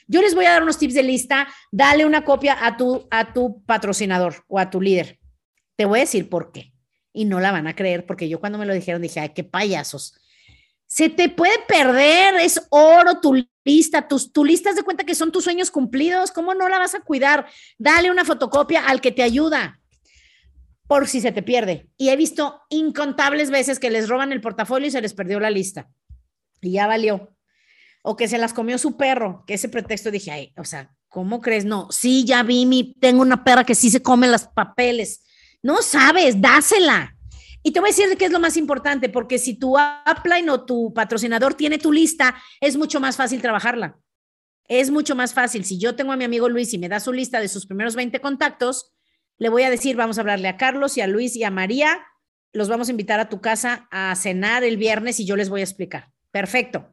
Yo 0.07 0.23
les 0.23 0.35
voy 0.35 0.45
a 0.45 0.53
dar 0.53 0.63
unos 0.63 0.79
tips 0.79 0.95
de 0.95 1.03
lista, 1.03 1.49
dale 1.73 2.07
una 2.07 2.25
copia 2.25 2.57
a 2.65 2.77
tu, 2.77 3.07
a 3.11 3.33
tu 3.33 3.63
patrocinador 3.65 4.45
o 4.49 4.59
a 4.59 4.71
tu 4.71 4.81
líder 4.81 5.19
te 5.77 5.85
voy 5.85 6.01
a 6.01 6.03
decir 6.03 6.29
por 6.29 6.51
qué. 6.51 6.73
Y 7.13 7.25
no 7.27 7.41
la 7.41 7.53
van 7.53 7.67
a 7.67 7.77
creer, 7.77 8.05
porque 8.05 8.29
yo 8.29 8.41
cuando 8.41 8.59
me 8.59 8.67
lo 8.67 8.75
dijeron 8.75 9.01
dije, 9.01 9.21
ay, 9.21 9.31
qué 9.31 9.45
payasos. 9.45 10.19
Se 10.87 11.09
te 11.09 11.29
puede 11.29 11.59
perder, 11.67 12.37
es 12.37 12.67
oro 12.71 13.21
tu 13.21 13.47
lista, 13.65 14.07
tus, 14.07 14.33
tu 14.33 14.45
lista 14.45 14.73
de 14.73 14.83
cuenta 14.83 15.05
que 15.05 15.15
son 15.15 15.33
tus 15.33 15.45
sueños 15.45 15.71
cumplidos, 15.71 16.31
¿cómo 16.31 16.55
no 16.55 16.69
la 16.69 16.79
vas 16.79 16.95
a 16.95 17.01
cuidar? 17.01 17.47
Dale 17.79 18.11
una 18.11 18.25
fotocopia 18.25 18.87
al 18.87 19.01
que 19.01 19.13
te 19.13 19.23
ayuda 19.23 19.81
por 20.87 21.09
si 21.09 21.21
se 21.21 21.33
te 21.33 21.43
pierde. 21.43 21.89
Y 21.97 22.11
he 22.11 22.17
visto 22.17 22.61
incontables 22.69 23.51
veces 23.51 23.79
que 23.79 23.91
les 23.91 24.09
roban 24.09 24.31
el 24.31 24.41
portafolio 24.41 24.89
y 24.89 24.93
se 24.93 25.01
les 25.01 25.15
perdió 25.15 25.41
la 25.41 25.51
lista. 25.51 25.89
Y 26.61 26.73
ya 26.73 26.87
valió. 26.87 27.36
O 28.09 28.17
que 28.17 28.29
se 28.29 28.39
las 28.39 28.53
comió 28.53 28.79
su 28.79 28.97
perro, 28.97 29.43
que 29.49 29.55
ese 29.55 29.69
pretexto 29.69 30.13
dije, 30.13 30.31
ay, 30.31 30.53
o 30.57 30.65
sea, 30.65 30.95
¿cómo 31.09 31.41
crees? 31.41 31.65
No, 31.65 31.89
sí, 31.91 32.25
ya 32.25 32.45
vi, 32.45 32.65
mi, 32.65 32.95
tengo 33.01 33.21
una 33.21 33.43
perra 33.43 33.65
que 33.65 33.75
sí 33.75 33.91
se 33.91 34.01
come 34.01 34.29
los 34.29 34.45
papeles. 34.45 35.25
No 35.61 35.83
sabes, 35.83 36.41
dásela. 36.41 37.17
Y 37.65 37.73
te 37.73 37.81
voy 37.81 37.89
a 37.89 37.93
decir 37.93 38.17
qué 38.17 38.27
es 38.27 38.31
lo 38.31 38.39
más 38.39 38.57
importante, 38.57 39.09
porque 39.09 39.39
si 39.39 39.59
tu 39.59 39.77
upline 39.77 40.49
o 40.51 40.65
tu 40.65 40.95
patrocinador 40.95 41.55
tiene 41.55 41.79
tu 41.79 41.91
lista, 41.91 42.37
es 42.61 42.77
mucho 42.77 43.01
más 43.01 43.17
fácil 43.17 43.43
trabajarla. 43.43 43.99
Es 44.69 44.93
mucho 44.93 45.17
más 45.17 45.35
fácil. 45.35 45.65
Si 45.65 45.77
yo 45.77 45.97
tengo 45.97 46.13
a 46.13 46.17
mi 46.17 46.23
amigo 46.23 46.49
Luis 46.49 46.73
y 46.75 46.79
me 46.79 46.89
da 46.89 47.01
su 47.01 47.13
lista 47.13 47.41
de 47.41 47.49
sus 47.49 47.67
primeros 47.67 47.97
20 47.97 48.21
contactos, 48.21 48.95
le 49.37 49.49
voy 49.49 49.65
a 49.65 49.71
decir, 49.71 49.97
vamos 49.97 50.19
a 50.19 50.21
hablarle 50.21 50.47
a 50.47 50.57
Carlos 50.57 50.97
y 50.97 51.01
a 51.01 51.09
Luis 51.09 51.35
y 51.35 51.43
a 51.43 51.51
María, 51.51 52.07
los 52.53 52.69
vamos 52.69 52.87
a 52.87 52.93
invitar 52.93 53.19
a 53.19 53.29
tu 53.29 53.41
casa 53.41 53.89
a 53.91 54.15
cenar 54.15 54.63
el 54.63 54.77
viernes 54.77 55.19
y 55.19 55.27
yo 55.27 55.35
les 55.35 55.49
voy 55.49 55.61
a 55.61 55.65
explicar. 55.65 56.13
Perfecto. 56.31 56.93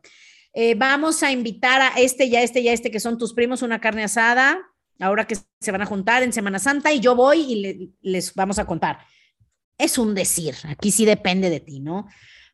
Eh, 0.54 0.76
vamos 0.76 1.24
a 1.24 1.32
invitar 1.32 1.82
a 1.82 1.90
este 1.98 2.26
y 2.26 2.36
a 2.36 2.44
este 2.44 2.60
y 2.60 2.68
a 2.70 2.74
este 2.74 2.92
que 2.92 3.00
son 3.00 3.18
tus 3.18 3.34
primos 3.34 3.62
una 3.62 3.82
carne 3.82 4.04
asada, 4.04 4.60
ahora 5.00 5.26
que 5.26 5.36
se 5.36 5.72
van 5.72 5.82
a 5.82 5.88
juntar 5.88 6.22
en 6.22 6.32
Semana 6.32 6.60
Santa 6.60 6.94
y 6.94 7.00
yo 7.00 7.16
voy 7.16 7.40
y 7.40 7.94
les 8.02 8.34
vamos 8.36 8.60
a 8.60 8.66
contar. 8.66 9.00
Es 9.78 9.98
un 9.98 10.14
decir, 10.14 10.56
aquí 10.68 10.92
sí 10.92 11.06
depende 11.06 11.50
de 11.50 11.60
ti, 11.60 11.80
¿no? 11.80 12.08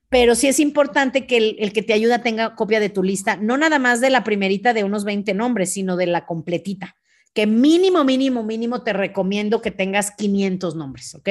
Pero 0.08 0.34
sí 0.34 0.48
es 0.48 0.60
importante 0.60 1.28
que 1.28 1.38
el, 1.60 1.74
que 1.74 1.84
te 1.84 1.94
ayuda 1.94 2.24
tenga 2.24 2.56
copia 2.56 2.80
de 2.80 2.90
tu 2.90 3.04
lista, 3.04 3.36
no 3.36 3.58
nada 3.58 3.78
más 3.78 4.02
de 4.02 4.10
la 4.10 4.24
primerita 4.24 4.74
de 4.74 4.84
unos 4.84 5.04
20 5.04 5.34
nombres, 5.34 5.74
sino 5.74 5.98
de 5.98 6.08
la 6.08 6.26
completita 6.26 6.96
que 7.34 7.46
mínimo, 7.48 8.04
mínimo, 8.04 8.44
mínimo 8.44 8.84
te 8.84 8.94
recomiendo 8.94 9.62
que 9.62 9.72
tengas 9.72 10.12
500 10.12 10.76
nombres, 10.76 11.16
¿ok? 11.16 11.30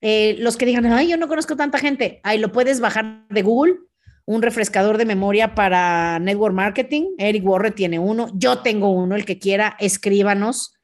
Eh, 0.00 0.36
los 0.38 0.56
que 0.56 0.66
digan, 0.66 0.86
ay, 0.86 1.08
yo 1.08 1.16
no 1.16 1.28
conozco 1.28 1.56
tanta 1.56 1.78
gente, 1.78 2.20
ahí 2.24 2.38
lo 2.38 2.52
puedes 2.52 2.80
bajar 2.80 3.26
de 3.30 3.42
Google, 3.42 3.76
un 4.26 4.42
refrescador 4.42 4.98
de 4.98 5.04
memoria 5.04 5.54
para 5.54 6.18
network 6.18 6.54
marketing. 6.54 7.14
Eric 7.18 7.44
Warre 7.46 7.70
tiene 7.70 7.98
uno, 7.98 8.28
yo 8.34 8.58
tengo 8.58 8.90
uno, 8.90 9.16
el 9.16 9.24
que 9.24 9.38
quiera, 9.38 9.76
escríbanos 9.78 10.74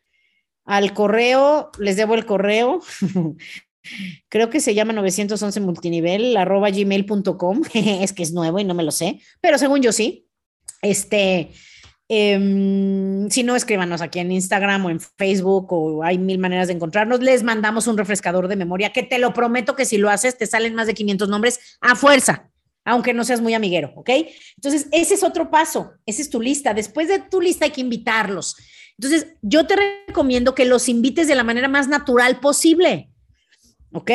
al 0.64 0.92
correo, 0.94 1.70
les 1.78 1.96
debo 1.96 2.14
el 2.14 2.26
correo. 2.26 2.80
Creo 4.28 4.50
que 4.50 4.60
se 4.60 4.74
llama 4.74 4.92
911 4.92 5.60
multinivel, 5.60 6.36
arroba 6.36 6.70
gmail.com. 6.70 7.62
es 7.74 8.12
que 8.12 8.22
es 8.22 8.32
nuevo 8.32 8.58
y 8.58 8.64
no 8.64 8.74
me 8.74 8.82
lo 8.82 8.90
sé, 8.90 9.20
pero 9.40 9.58
según 9.58 9.82
yo 9.82 9.92
sí. 9.92 10.26
Este, 10.82 11.50
Em, 12.12 13.30
si 13.30 13.44
no, 13.44 13.54
escríbanos 13.54 14.00
aquí 14.00 14.18
en 14.18 14.32
Instagram 14.32 14.84
o 14.84 14.90
en 14.90 14.98
Facebook 14.98 15.72
o 15.72 16.02
hay 16.02 16.18
mil 16.18 16.38
maneras 16.38 16.66
de 16.66 16.74
encontrarnos. 16.74 17.20
Les 17.20 17.44
mandamos 17.44 17.86
un 17.86 17.96
refrescador 17.96 18.48
de 18.48 18.56
memoria 18.56 18.92
que 18.92 19.04
te 19.04 19.20
lo 19.20 19.32
prometo 19.32 19.76
que 19.76 19.84
si 19.84 19.96
lo 19.96 20.10
haces 20.10 20.36
te 20.36 20.48
salen 20.48 20.74
más 20.74 20.88
de 20.88 20.94
500 20.94 21.28
nombres 21.28 21.60
a 21.80 21.94
fuerza, 21.94 22.50
aunque 22.84 23.12
no 23.12 23.24
seas 23.24 23.40
muy 23.40 23.54
amiguero, 23.54 23.92
¿ok? 23.96 24.10
Entonces, 24.56 24.88
ese 24.92 25.14
es 25.14 25.22
otro 25.22 25.50
paso, 25.50 25.92
esa 26.06 26.22
es 26.22 26.30
tu 26.30 26.40
lista. 26.40 26.74
Después 26.74 27.08
de 27.08 27.20
tu 27.20 27.40
lista 27.40 27.66
hay 27.66 27.70
que 27.72 27.80
invitarlos. 27.80 28.56
Entonces, 28.98 29.34
yo 29.42 29.66
te 29.66 29.76
recomiendo 30.06 30.54
que 30.54 30.64
los 30.64 30.88
invites 30.88 31.28
de 31.28 31.34
la 31.34 31.44
manera 31.44 31.68
más 31.68 31.88
natural 31.88 32.40
posible, 32.40 33.10
¿ok? 33.92 34.10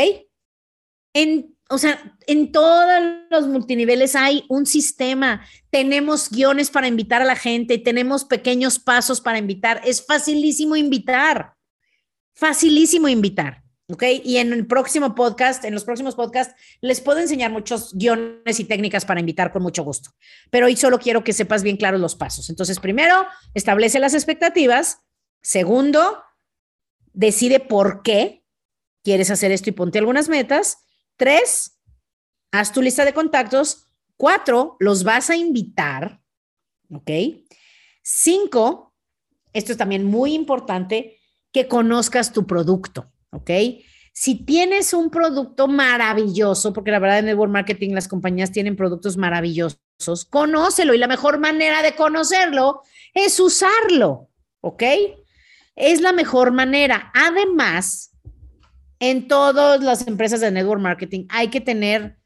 En 1.14 1.56
o 1.70 1.78
sea, 1.80 2.16
en 2.28 2.52
todos 2.52 2.86
los 3.32 3.48
multiniveles 3.48 4.16
hay 4.16 4.46
un 4.50 4.66
sistema, 4.66 5.44
tenemos 5.72 6.30
guiones 6.30 6.70
para 6.70 6.88
invitar 6.88 7.22
a 7.24 7.26
la 7.26 7.36
gente, 7.36 7.80
tenemos 7.80 8.24
pequeños 8.24 8.78
pasos 8.78 9.20
para 9.20 9.40
invitar, 9.40 9.82
es 9.84 10.06
facilísimo 10.06 10.76
invitar, 10.76 11.54
facilísimo 12.36 13.08
invitar, 13.08 13.64
¿ok? 13.90 14.04
Y 14.24 14.38
en 14.38 14.54
el 14.54 14.66
próximo 14.68 15.16
podcast, 15.16 15.64
en 15.66 15.74
los 15.74 15.84
próximos 15.84 16.16
podcasts, 16.16 16.56
les 16.82 17.02
puedo 17.02 17.20
enseñar 17.20 17.52
muchos 17.52 17.94
guiones 17.94 18.60
y 18.60 18.66
técnicas 18.66 19.06
para 19.06 19.20
invitar 19.20 19.52
con 19.52 19.62
mucho 19.62 19.84
gusto, 19.84 20.12
pero 20.50 20.66
hoy 20.66 20.76
solo 20.76 21.00
quiero 21.00 21.24
que 21.24 21.34
sepas 21.34 21.64
bien 21.64 21.78
claros 21.78 22.00
los 22.00 22.16
pasos. 22.16 22.50
Entonces, 22.50 22.80
primero, 22.80 23.26
establece 23.54 24.00
las 24.00 24.14
expectativas, 24.14 25.00
segundo, 25.42 26.24
decide 27.14 27.60
por 27.60 28.02
qué 28.04 28.44
quieres 29.04 29.30
hacer 29.30 29.52
esto 29.52 29.70
y 29.70 29.74
ponte 29.74 30.00
algunas 30.00 30.30
metas. 30.30 30.80
Tres, 31.16 31.80
haz 32.52 32.72
tu 32.72 32.82
lista 32.82 33.06
de 33.06 33.14
contactos. 33.14 33.88
Cuatro, 34.18 34.78
los 34.80 35.04
vas 35.04 35.30
a 35.30 35.36
invitar. 35.36 36.22
¿Ok? 36.92 37.12
Cinco, 38.02 38.94
esto 39.54 39.72
es 39.72 39.78
también 39.78 40.06
muy 40.06 40.34
importante, 40.34 41.20
que 41.52 41.68
conozcas 41.68 42.34
tu 42.34 42.46
producto. 42.46 43.12
¿Ok? 43.36 43.52
Si 44.14 44.46
tienes 44.46 44.94
un 44.94 45.10
producto 45.10 45.68
maravilloso, 45.68 46.72
porque 46.72 46.92
la 46.92 47.00
verdad 47.00 47.20
en 47.20 47.26
Network 47.26 47.52
Marketing 47.52 47.92
las 47.94 48.08
compañías 48.08 48.52
tienen 48.52 48.78
productos 48.78 49.18
maravillosos, 49.18 50.26
conócelo 50.30 50.94
y 50.94 50.98
la 50.98 51.08
mejor 51.08 51.38
manera 51.38 51.82
de 51.82 51.96
conocerlo 51.96 52.82
es 53.14 53.40
usarlo, 53.42 54.30
¿ok? 54.62 54.84
Es 55.76 56.00
la 56.00 56.14
mejor 56.14 56.54
manera. 56.54 57.12
Además, 57.14 58.14
en 59.00 59.28
todas 59.28 59.82
las 59.82 60.08
empresas 60.08 60.40
de 60.40 60.52
network 60.52 60.82
marketing 60.82 61.26
hay 61.30 61.50
que 61.50 61.60
tener 61.60 62.18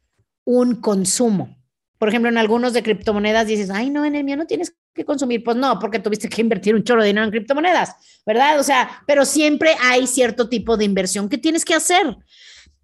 un 0.44 0.76
consumo. 0.76 1.56
Por 1.98 2.08
ejemplo, 2.08 2.30
en 2.30 2.38
algunos 2.38 2.72
de 2.72 2.84
criptomonedas 2.84 3.48
dices, 3.48 3.68
ay, 3.68 3.90
no, 3.90 4.04
en 4.04 4.14
el 4.14 4.22
mío 4.22 4.36
no 4.36 4.46
tienes 4.46 4.76
que 4.94 5.04
consumir. 5.04 5.42
Pues 5.44 5.56
no, 5.56 5.78
porque 5.78 5.98
tuviste 5.98 6.28
que 6.28 6.40
invertir 6.40 6.74
un 6.74 6.82
chorro 6.82 7.02
de 7.02 7.08
dinero 7.08 7.24
en 7.24 7.30
criptomonedas, 7.30 7.94
¿verdad? 8.26 8.58
O 8.58 8.62
sea, 8.62 9.02
pero 9.06 9.24
siempre 9.24 9.76
hay 9.80 10.06
cierto 10.06 10.48
tipo 10.48 10.76
de 10.76 10.84
inversión 10.84 11.28
que 11.28 11.38
tienes 11.38 11.64
que 11.64 11.74
hacer. 11.74 12.16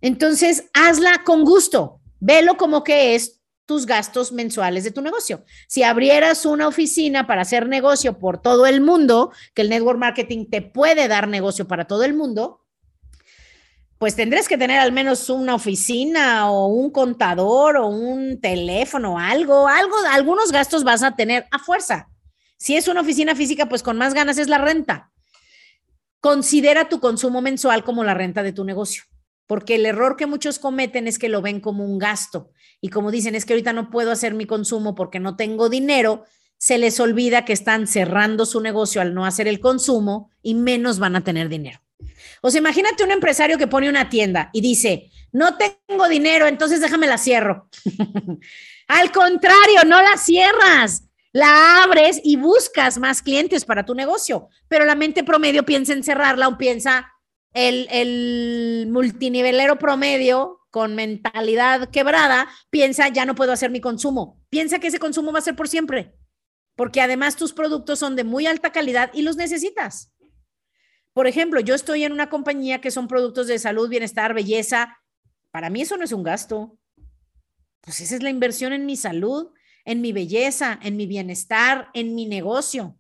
Entonces, 0.00 0.68
hazla 0.75 1.22
con 1.25 1.44
gusto. 1.44 2.00
Velo 2.20 2.56
como 2.56 2.84
que 2.84 3.14
es 3.14 3.40
tus 3.66 3.84
gastos 3.84 4.32
mensuales 4.32 4.84
de 4.84 4.92
tu 4.92 5.02
negocio. 5.02 5.44
Si 5.66 5.82
abrieras 5.82 6.46
una 6.46 6.68
oficina 6.68 7.26
para 7.26 7.42
hacer 7.42 7.66
negocio 7.66 8.18
por 8.18 8.40
todo 8.40 8.66
el 8.66 8.80
mundo, 8.80 9.32
que 9.54 9.62
el 9.62 9.70
network 9.70 9.98
marketing 9.98 10.46
te 10.48 10.62
puede 10.62 11.08
dar 11.08 11.26
negocio 11.26 11.66
para 11.66 11.86
todo 11.86 12.04
el 12.04 12.14
mundo, 12.14 12.65
pues 13.98 14.14
tendrás 14.14 14.48
que 14.48 14.58
tener 14.58 14.78
al 14.78 14.92
menos 14.92 15.30
una 15.30 15.54
oficina 15.54 16.50
o 16.50 16.66
un 16.66 16.90
contador 16.90 17.76
o 17.76 17.86
un 17.86 18.40
teléfono, 18.40 19.18
algo, 19.18 19.68
algo, 19.68 19.96
algunos 20.10 20.52
gastos 20.52 20.84
vas 20.84 21.02
a 21.02 21.16
tener 21.16 21.46
a 21.50 21.58
fuerza. 21.58 22.08
Si 22.58 22.76
es 22.76 22.88
una 22.88 23.00
oficina 23.00 23.34
física, 23.34 23.68
pues 23.68 23.82
con 23.82 23.96
más 23.96 24.14
ganas 24.14 24.38
es 24.38 24.48
la 24.48 24.58
renta. 24.58 25.12
Considera 26.20 26.88
tu 26.88 27.00
consumo 27.00 27.40
mensual 27.40 27.84
como 27.84 28.04
la 28.04 28.14
renta 28.14 28.42
de 28.42 28.52
tu 28.52 28.64
negocio, 28.64 29.04
porque 29.46 29.76
el 29.76 29.86
error 29.86 30.16
que 30.16 30.26
muchos 30.26 30.58
cometen 30.58 31.06
es 31.06 31.18
que 31.18 31.28
lo 31.28 31.40
ven 31.40 31.60
como 31.60 31.84
un 31.84 31.98
gasto 31.98 32.50
y 32.80 32.88
como 32.88 33.10
dicen, 33.10 33.34
es 33.34 33.44
que 33.44 33.54
ahorita 33.54 33.72
no 33.72 33.90
puedo 33.90 34.10
hacer 34.10 34.34
mi 34.34 34.46
consumo 34.46 34.94
porque 34.94 35.20
no 35.20 35.36
tengo 35.36 35.68
dinero, 35.68 36.24
se 36.58 36.78
les 36.78 37.00
olvida 37.00 37.44
que 37.44 37.52
están 37.52 37.86
cerrando 37.86 38.46
su 38.46 38.60
negocio 38.60 39.00
al 39.00 39.14
no 39.14 39.24
hacer 39.24 39.48
el 39.48 39.60
consumo 39.60 40.30
y 40.42 40.54
menos 40.54 40.98
van 40.98 41.16
a 41.16 41.24
tener 41.24 41.48
dinero. 41.48 41.80
O 42.42 42.50
sea, 42.50 42.60
imagínate 42.60 43.04
un 43.04 43.10
empresario 43.10 43.58
que 43.58 43.66
pone 43.66 43.88
una 43.88 44.08
tienda 44.08 44.50
y 44.52 44.60
dice, 44.60 45.10
no 45.32 45.56
tengo 45.56 46.08
dinero, 46.08 46.46
entonces 46.46 46.80
déjame 46.80 47.06
la 47.06 47.18
cierro. 47.18 47.68
Al 48.88 49.10
contrario, 49.12 49.84
no 49.86 50.00
la 50.00 50.16
cierras, 50.16 51.04
la 51.32 51.82
abres 51.82 52.20
y 52.22 52.36
buscas 52.36 52.98
más 52.98 53.22
clientes 53.22 53.64
para 53.64 53.84
tu 53.84 53.94
negocio. 53.94 54.48
Pero 54.68 54.84
la 54.84 54.94
mente 54.94 55.24
promedio 55.24 55.64
piensa 55.64 55.92
en 55.92 56.04
cerrarla 56.04 56.48
o 56.48 56.58
piensa 56.58 57.12
el, 57.52 57.88
el 57.90 58.86
multinivelero 58.90 59.78
promedio 59.78 60.60
con 60.70 60.94
mentalidad 60.94 61.88
quebrada, 61.88 62.48
piensa, 62.68 63.08
ya 63.08 63.24
no 63.24 63.34
puedo 63.34 63.52
hacer 63.52 63.70
mi 63.70 63.80
consumo. 63.80 64.42
Piensa 64.50 64.78
que 64.78 64.88
ese 64.88 64.98
consumo 64.98 65.32
va 65.32 65.38
a 65.38 65.42
ser 65.42 65.56
por 65.56 65.68
siempre, 65.68 66.14
porque 66.76 67.00
además 67.00 67.36
tus 67.36 67.54
productos 67.54 67.98
son 67.98 68.14
de 68.14 68.24
muy 68.24 68.46
alta 68.46 68.72
calidad 68.72 69.10
y 69.14 69.22
los 69.22 69.36
necesitas. 69.36 70.12
Por 71.16 71.26
ejemplo, 71.26 71.61
yo 71.61 71.75
estoy 71.75 72.04
en 72.04 72.12
una 72.12 72.28
compañía 72.28 72.82
que 72.82 72.90
son 72.90 73.08
productos 73.08 73.46
de 73.46 73.58
salud, 73.58 73.88
bienestar, 73.88 74.35
belleza. 74.35 74.99
Para 75.50 75.70
mí 75.70 75.80
eso 75.80 75.96
no 75.96 76.04
es 76.04 76.12
un 76.12 76.23
gasto. 76.23 76.78
Pues 77.80 78.02
esa 78.02 78.16
es 78.16 78.23
la 78.23 78.28
inversión 78.28 78.75
en 78.75 78.85
mi 78.85 78.96
salud, 78.96 79.49
en 79.87 80.02
mi 80.02 80.12
belleza, 80.12 80.78
en 80.82 80.99
mi 80.99 81.06
bienestar, 81.06 81.88
en 81.94 82.14
mi 82.14 82.26
negocio. 82.26 82.99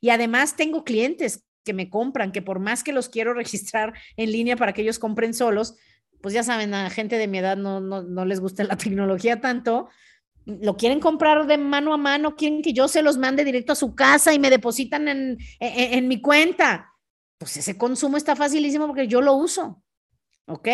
Y 0.00 0.10
además 0.10 0.56
tengo 0.56 0.82
clientes 0.82 1.46
que 1.64 1.72
me 1.72 1.88
compran, 1.88 2.32
que 2.32 2.42
por 2.42 2.58
más 2.58 2.82
que 2.82 2.92
los 2.92 3.08
quiero 3.08 3.32
registrar 3.42 3.92
en 4.16 4.32
línea 4.32 4.56
para 4.56 4.72
que 4.72 4.82
ellos 4.82 4.98
compren 4.98 5.32
solos, 5.32 5.76
pues 6.20 6.34
ya 6.34 6.42
saben, 6.42 6.74
a 6.74 6.90
gente 6.90 7.16
de 7.16 7.28
mi 7.28 7.38
edad 7.38 7.56
no, 7.56 7.78
no, 7.80 8.24
les 8.24 8.40
gusta 8.40 8.64
la 8.64 8.76
tecnología 8.76 9.40
tanto, 9.40 9.88
lo 10.46 10.76
quieren 10.76 10.98
comprar 10.98 11.46
de 11.46 11.58
mano 11.58 11.94
a 11.94 11.96
mano, 11.96 12.34
quieren 12.34 12.60
que 12.60 12.72
yo 12.72 12.88
se 12.88 13.02
los 13.02 13.18
mande 13.18 13.44
directo 13.44 13.74
a 13.74 13.76
su 13.76 13.94
casa 13.94 14.34
y 14.34 14.40
me 14.40 14.50
depositan 14.50 15.06
en, 15.06 15.38
en 15.60 16.08
mi 16.08 16.20
cuenta 16.20 16.88
pues 17.42 17.56
ese 17.56 17.76
consumo 17.76 18.16
está 18.16 18.36
facilísimo 18.36 18.86
porque 18.86 19.08
yo 19.08 19.20
lo 19.20 19.34
uso. 19.34 19.82
¿Ok? 20.46 20.68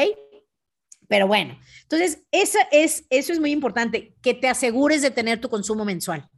Pero 1.09 1.27
bueno, 1.27 1.59
entonces 1.83 2.27
esa 2.31 2.59
es, 2.71 3.07
eso 3.09 3.33
es 3.33 3.41
muy 3.41 3.53
importante, 3.53 4.15
que 4.21 4.35
te 4.35 4.49
asegures 4.49 5.01
de 5.01 5.11
tener 5.11 5.41
tu 5.41 5.49
consumo 5.49 5.87
mensual. 5.87 6.29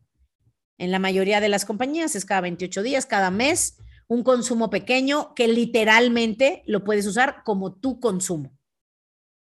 En 0.79 0.93
la 0.93 1.01
mayoría 1.01 1.41
de 1.41 1.49
las 1.49 1.65
compañías 1.65 2.15
es 2.15 2.25
cada 2.25 2.43
28 2.43 2.85
días, 2.85 3.07
cada 3.07 3.33
mes, 3.33 3.79
un 4.07 4.23
consumo 4.23 4.71
pequeño 4.71 5.35
que 5.35 5.49
literalmente 5.49 6.63
lo 6.67 6.85
puedes 6.85 7.07
usar 7.07 7.43
como 7.45 7.75
tu 7.75 7.99
consumo. 7.99 8.57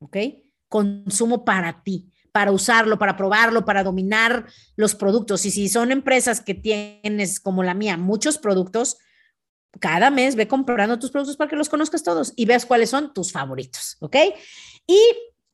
¿Ok? 0.00 0.16
Consumo 0.70 1.44
para 1.44 1.82
ti, 1.82 2.10
para 2.32 2.50
usarlo, 2.50 2.98
para 2.98 3.14
probarlo, 3.18 3.66
para 3.66 3.84
dominar 3.84 4.46
los 4.74 4.94
productos. 4.94 5.44
Y 5.44 5.50
si 5.50 5.68
son 5.68 5.92
empresas 5.92 6.40
que 6.40 6.54
tienes, 6.54 7.40
como 7.40 7.62
la 7.62 7.74
mía, 7.74 7.98
muchos 7.98 8.38
productos, 8.38 8.96
cada 9.80 10.10
mes 10.10 10.34
ve 10.34 10.48
comprando 10.48 10.98
tus 10.98 11.10
productos 11.10 11.36
para 11.36 11.50
que 11.50 11.56
los 11.56 11.68
conozcas 11.68 12.02
todos 12.02 12.32
y 12.36 12.46
veas 12.46 12.66
cuáles 12.66 12.90
son 12.90 13.12
tus 13.12 13.32
favoritos. 13.32 13.96
¿Ok? 14.00 14.16
Y 14.86 14.98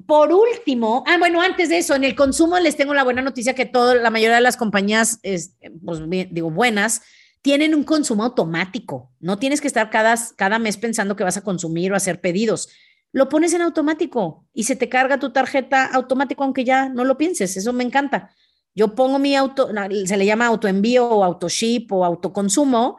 por 0.07 0.33
último, 0.33 1.05
ah, 1.07 1.17
bueno, 1.19 1.41
antes 1.41 1.69
de 1.69 1.79
eso, 1.79 1.95
en 1.95 2.05
el 2.05 2.15
consumo 2.15 2.59
les 2.59 2.77
tengo 2.77 2.95
la 2.95 3.05
buena 3.05 3.23
noticia 3.23 3.55
que 3.55 3.65
todo, 3.65 3.95
la 3.95 4.11
mayoría 4.11 4.37
de 4.37 4.43
las 4.43 4.57
compañías, 4.57 5.19
es, 5.23 5.57
pues 5.85 6.01
digo, 6.31 6.51
buenas, 6.51 7.03
tienen 7.43 7.75
un 7.75 7.85
consumo 7.85 8.25
automático. 8.25 9.11
No 9.21 9.39
tienes 9.39 9.61
que 9.61 9.67
estar 9.67 9.91
cada, 9.91 10.17
cada 10.37 10.59
mes 10.59 10.77
pensando 10.77 11.17
que 11.17 11.25
vas 11.25 11.37
a 11.37 11.43
consumir 11.43 11.93
o 11.93 11.97
hacer 11.97 12.21
pedidos. 12.21 12.69
Lo 13.13 13.29
pones 13.29 13.55
en 13.55 13.63
automático 13.63 14.47
y 14.53 14.65
se 14.65 14.77
te 14.77 14.89
carga 14.89 15.19
tu 15.19 15.31
tarjeta 15.31 15.87
automático, 15.87 16.43
aunque 16.43 16.65
ya 16.65 16.89
no 16.89 17.05
lo 17.05 17.17
pienses. 17.17 17.57
Eso 17.57 17.73
me 17.73 17.85
encanta. 17.85 18.31
Yo 18.75 18.95
pongo 18.95 19.19
mi 19.19 19.37
auto, 19.37 19.71
se 20.05 20.17
le 20.17 20.27
llama 20.27 20.47
autoenvío 20.47 21.07
o 21.07 21.23
autoship 21.23 21.87
o 21.91 22.05
autoconsumo 22.05 22.99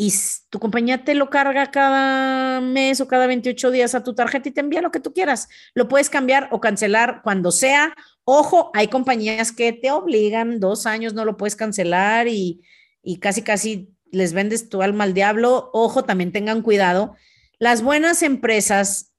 y 0.00 0.14
tu 0.48 0.60
compañía 0.60 1.02
te 1.02 1.16
lo 1.16 1.28
carga 1.28 1.72
cada 1.72 2.60
mes 2.60 3.00
o 3.00 3.08
cada 3.08 3.26
28 3.26 3.72
días 3.72 3.96
a 3.96 4.04
tu 4.04 4.14
tarjeta 4.14 4.48
y 4.48 4.52
te 4.52 4.60
envía 4.60 4.80
lo 4.80 4.92
que 4.92 5.00
tú 5.00 5.12
quieras. 5.12 5.48
Lo 5.74 5.88
puedes 5.88 6.08
cambiar 6.08 6.48
o 6.52 6.60
cancelar 6.60 7.20
cuando 7.24 7.50
sea. 7.50 7.94
Ojo, 8.22 8.70
hay 8.74 8.86
compañías 8.86 9.50
que 9.50 9.72
te 9.72 9.90
obligan, 9.90 10.60
dos 10.60 10.86
años 10.86 11.14
no 11.14 11.24
lo 11.24 11.36
puedes 11.36 11.56
cancelar 11.56 12.28
y, 12.28 12.62
y 13.02 13.18
casi, 13.18 13.42
casi 13.42 13.92
les 14.12 14.34
vendes 14.34 14.68
tu 14.68 14.82
alma 14.82 15.02
al 15.02 15.14
diablo. 15.14 15.68
Ojo, 15.72 16.04
también 16.04 16.30
tengan 16.30 16.62
cuidado. 16.62 17.16
Las 17.58 17.82
buenas 17.82 18.22
empresas 18.22 19.12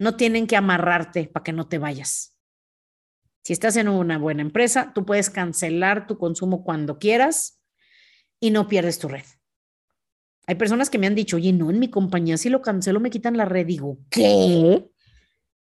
no 0.00 0.16
tienen 0.16 0.48
que 0.48 0.56
amarrarte 0.56 1.28
para 1.28 1.44
que 1.44 1.52
no 1.52 1.68
te 1.68 1.78
vayas. 1.78 2.36
Si 3.44 3.52
estás 3.52 3.76
en 3.76 3.86
una 3.86 4.18
buena 4.18 4.42
empresa, 4.42 4.90
tú 4.92 5.06
puedes 5.06 5.30
cancelar 5.30 6.08
tu 6.08 6.18
consumo 6.18 6.64
cuando 6.64 6.98
quieras 6.98 7.60
y 8.40 8.50
no 8.50 8.66
pierdes 8.66 8.98
tu 8.98 9.06
red. 9.06 9.24
Hay 10.46 10.54
personas 10.54 10.90
que 10.90 10.98
me 10.98 11.06
han 11.06 11.14
dicho, 11.14 11.36
oye, 11.36 11.52
no, 11.52 11.70
en 11.70 11.80
mi 11.80 11.88
compañía 11.88 12.36
si 12.36 12.48
lo 12.48 12.62
cancelo 12.62 13.00
me 13.00 13.10
quitan 13.10 13.36
la 13.36 13.44
red. 13.44 13.66
Digo, 13.66 13.98
¿qué? 14.10 14.86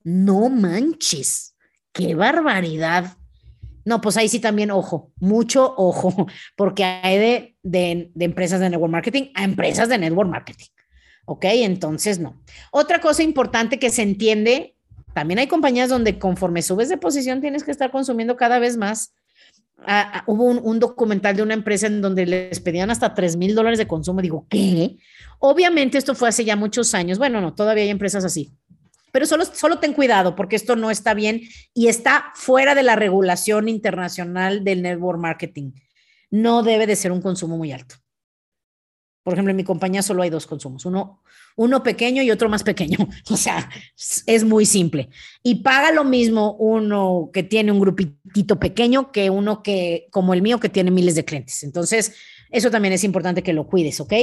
No 0.04 0.50
manches, 0.50 1.56
qué 1.94 2.16
barbaridad. 2.16 3.18
No, 3.86 4.02
pues 4.02 4.18
ahí 4.18 4.30
sí 4.30 4.40
también, 4.40 4.72
ojo, 4.72 5.12
mucho 5.18 5.74
ojo, 5.78 6.28
porque 6.58 6.84
hay 6.84 7.18
de, 7.18 8.12
de, 8.13 8.25
empresas 8.25 8.60
de 8.60 8.70
network 8.70 8.92
marketing 8.92 9.32
a 9.36 9.44
empresas 9.44 9.90
de 9.90 9.98
network 9.98 10.30
marketing. 10.30 10.68
¿Ok? 11.25 11.46
Entonces, 11.46 12.20
no. 12.20 12.42
Otra 12.72 13.00
cosa 13.00 13.24
importante 13.24 13.80
que 13.80 13.90
se 13.90 14.02
entiende, 14.02 14.75
también 15.13 15.40
hay 15.40 15.48
compañías 15.48 15.90
donde 15.90 16.20
conforme 16.20 16.62
subes 16.62 16.90
de 16.90 16.98
posición 16.98 17.40
tienes 17.40 17.63
que 17.63 17.72
estar 17.72 17.92
consumiendo 17.92 18.36
cada 18.36 18.60
vez 18.60 18.75
más 18.75 19.13
Ah, 19.86 20.12
ah, 20.13 20.24
hubo 20.28 20.46
un, 20.46 20.80
documental 20.80 21.36
de 21.36 21.44
una 21.44 21.54
empresa 21.54 21.88
en 21.88 22.02
donde 22.02 22.25
les 22.25 22.60
pedían 22.60 22.90
hasta 22.90 23.13
3 23.13 23.38
mil 23.38 23.56
dólares 23.56 23.80
de 23.80 23.88
consumo. 23.88 24.22
Digo, 24.22 24.48
¿qué? 24.50 24.98
Obviamente 25.40 25.98
esto 25.98 26.16
fue 26.16 26.30
hace 26.30 26.46
ya 26.46 26.56
muchos 26.56 26.94
años. 26.94 27.18
Bueno, 27.18 27.42
no, 27.42 27.54
todavía 27.54 27.84
hay 27.84 27.90
empresas 27.90 28.24
así. 28.24 28.54
Pero 29.12 29.25
solo, 29.25 29.46
solo 29.46 29.80
ten 29.80 29.94
cuidado 29.94 30.36
porque 30.36 30.56
esto 30.56 30.75
no 30.75 30.90
está 30.90 31.13
bien 31.13 31.42
y 31.74 31.88
está 31.88 32.32
fuera 32.34 32.74
de 32.75 32.84
la 32.84 32.96
regulación 32.96 33.70
internacional 33.70 34.63
del 34.63 34.82
network 34.82 35.20
marketing. 35.20 35.74
No 36.32 36.63
debe 36.63 36.88
de 36.88 36.96
ser 36.96 37.12
un 37.12 37.22
consumo 37.22 37.58
muy 37.58 37.72
alto. 37.72 37.96
Por 39.24 39.34
ejemplo, 39.34 39.52
en 39.52 39.58
mi 39.58 39.63
compañía 39.63 40.02
solo 40.02 40.24
hay 40.24 40.30
dos 40.30 40.48
consumos, 40.48 40.86
uno, 40.86 41.22
uno 41.55 41.83
pequeño 41.83 42.24
y 42.24 42.31
otro 42.31 42.50
más 42.50 42.63
pequeño. 42.63 42.98
O 43.29 43.38
sea, 43.38 43.69
es 44.28 44.43
muy 44.43 44.65
simple. 44.65 45.10
Y 45.41 45.56
paga 45.56 45.91
lo 45.91 46.04
mismo 46.04 46.56
uno 46.60 47.30
que 47.34 47.43
tiene 47.43 47.71
un 47.71 47.80
grupito 47.80 48.60
pequeño 48.60 49.12
que 49.12 49.30
uno 49.30 49.63
que, 49.63 50.08
como 50.12 50.34
el 50.34 50.41
mío, 50.41 50.60
que 50.60 50.69
tiene 50.69 50.91
miles 50.91 51.15
de 51.15 51.25
clientes. 51.25 51.63
Entonces, 51.63 52.13
eso 52.51 52.69
también 52.69 52.93
es 52.93 53.04
importante 53.04 53.41
que 53.41 53.54
lo 53.54 53.65
cuides, 53.65 53.99
¿ok? 53.99 54.13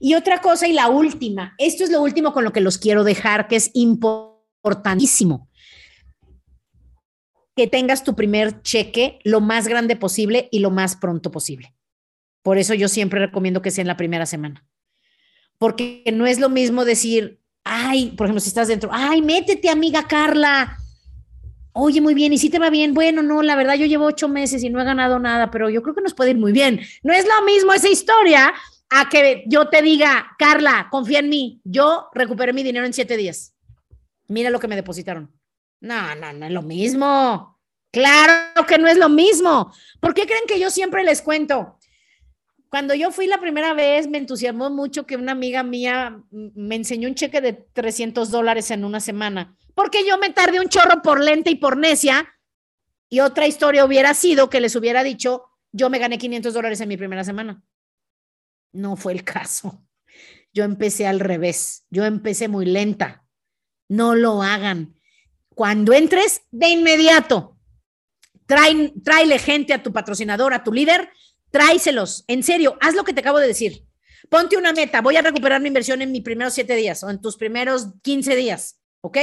Y 0.00 0.14
otra 0.14 0.40
cosa, 0.40 0.66
y 0.66 0.72
la 0.72 0.88
última, 0.88 1.54
esto 1.58 1.84
es 1.84 1.90
lo 1.90 2.02
último 2.02 2.32
con 2.32 2.42
lo 2.42 2.52
que 2.52 2.60
los 2.60 2.76
quiero 2.76 3.04
dejar, 3.04 3.46
que 3.46 3.56
es 3.56 3.70
importantísimo. 3.74 5.48
Que 7.54 7.68
tengas 7.68 8.02
tu 8.02 8.16
primer 8.16 8.62
cheque 8.62 9.20
lo 9.22 9.40
más 9.40 9.68
grande 9.68 9.94
posible 9.94 10.48
y 10.50 10.58
lo 10.58 10.70
más 10.70 10.96
pronto 10.96 11.30
posible. 11.30 11.74
Por 12.42 12.58
eso 12.58 12.74
yo 12.74 12.88
siempre 12.88 13.20
recomiendo 13.20 13.62
que 13.62 13.70
sea 13.70 13.82
en 13.82 13.88
la 13.88 13.96
primera 13.96 14.26
semana. 14.26 14.66
Porque 15.58 16.04
no 16.12 16.26
es 16.26 16.38
lo 16.38 16.48
mismo 16.48 16.84
decir, 16.84 17.40
ay, 17.64 18.12
por 18.16 18.26
ejemplo, 18.26 18.40
si 18.40 18.48
estás 18.48 18.68
dentro, 18.68 18.90
ay, 18.92 19.22
métete, 19.22 19.68
amiga 19.68 20.06
Carla. 20.06 20.78
Oye, 21.72 22.00
muy 22.00 22.14
bien, 22.14 22.32
¿y 22.32 22.38
si 22.38 22.50
te 22.50 22.58
va 22.58 22.70
bien? 22.70 22.94
Bueno, 22.94 23.22
no, 23.22 23.42
la 23.42 23.54
verdad 23.54 23.74
yo 23.74 23.86
llevo 23.86 24.06
ocho 24.06 24.28
meses 24.28 24.62
y 24.62 24.70
no 24.70 24.80
he 24.80 24.84
ganado 24.84 25.18
nada, 25.18 25.50
pero 25.50 25.70
yo 25.70 25.82
creo 25.82 25.94
que 25.94 26.00
nos 26.00 26.14
puede 26.14 26.30
ir 26.30 26.38
muy 26.38 26.52
bien. 26.52 26.80
No 27.02 27.12
es 27.12 27.26
lo 27.26 27.44
mismo 27.44 27.72
esa 27.72 27.88
historia 27.88 28.52
a 28.90 29.08
que 29.08 29.44
yo 29.46 29.68
te 29.68 29.82
diga, 29.82 30.34
Carla, 30.38 30.88
confía 30.90 31.20
en 31.20 31.28
mí, 31.28 31.60
yo 31.64 32.08
recuperé 32.14 32.52
mi 32.52 32.62
dinero 32.62 32.86
en 32.86 32.92
siete 32.92 33.16
días. 33.16 33.54
Mira 34.28 34.50
lo 34.50 34.60
que 34.60 34.68
me 34.68 34.76
depositaron. 34.76 35.32
No, 35.80 36.14
no, 36.16 36.32
no 36.32 36.46
es 36.46 36.52
lo 36.52 36.62
mismo. 36.62 37.58
Claro 37.92 38.66
que 38.66 38.78
no 38.78 38.88
es 38.88 38.98
lo 38.98 39.08
mismo. 39.08 39.72
¿Por 40.00 40.14
qué 40.14 40.26
creen 40.26 40.44
que 40.46 40.60
yo 40.60 40.70
siempre 40.70 41.04
les 41.04 41.22
cuento? 41.22 41.77
Cuando 42.70 42.94
yo 42.94 43.10
fui 43.10 43.26
la 43.26 43.40
primera 43.40 43.72
vez, 43.72 44.08
me 44.08 44.18
entusiasmó 44.18 44.68
mucho 44.68 45.06
que 45.06 45.16
una 45.16 45.32
amiga 45.32 45.62
mía 45.62 46.22
me 46.30 46.76
enseñó 46.76 47.08
un 47.08 47.14
cheque 47.14 47.40
de 47.40 47.54
300 47.54 48.30
dólares 48.30 48.70
en 48.70 48.84
una 48.84 49.00
semana, 49.00 49.56
porque 49.74 50.06
yo 50.06 50.18
me 50.18 50.30
tardé 50.30 50.60
un 50.60 50.68
chorro 50.68 51.00
por 51.02 51.22
lenta 51.22 51.50
y 51.50 51.54
por 51.54 51.76
necia. 51.78 52.28
Y 53.08 53.20
otra 53.20 53.46
historia 53.46 53.86
hubiera 53.86 54.12
sido 54.12 54.50
que 54.50 54.60
les 54.60 54.76
hubiera 54.76 55.02
dicho, 55.02 55.44
yo 55.72 55.88
me 55.88 55.98
gané 55.98 56.18
500 56.18 56.52
dólares 56.52 56.80
en 56.82 56.88
mi 56.88 56.98
primera 56.98 57.24
semana. 57.24 57.62
No 58.72 58.96
fue 58.96 59.14
el 59.14 59.24
caso. 59.24 59.82
Yo 60.52 60.64
empecé 60.64 61.06
al 61.06 61.20
revés. 61.20 61.86
Yo 61.88 62.04
empecé 62.04 62.48
muy 62.48 62.66
lenta. 62.66 63.24
No 63.88 64.14
lo 64.14 64.42
hagan. 64.42 64.94
Cuando 65.54 65.94
entres, 65.94 66.42
de 66.50 66.68
inmediato, 66.68 67.56
trae, 68.46 68.92
tráele 69.02 69.38
gente 69.38 69.72
a 69.72 69.82
tu 69.82 69.92
patrocinador, 69.92 70.52
a 70.52 70.62
tu 70.62 70.72
líder, 70.72 71.10
tráiselos, 71.50 72.24
en 72.28 72.42
serio, 72.42 72.76
haz 72.80 72.94
lo 72.94 73.04
que 73.04 73.12
te 73.12 73.20
acabo 73.20 73.38
de 73.38 73.46
decir. 73.46 73.84
Ponte 74.28 74.56
una 74.56 74.72
meta, 74.72 75.00
voy 75.00 75.16
a 75.16 75.22
recuperar 75.22 75.60
mi 75.60 75.68
inversión 75.68 76.02
en 76.02 76.12
mis 76.12 76.22
primeros 76.22 76.54
siete 76.54 76.76
días 76.76 77.02
o 77.02 77.10
en 77.10 77.20
tus 77.20 77.36
primeros 77.36 77.88
15 78.02 78.36
días, 78.36 78.80
¿ok? 79.00 79.18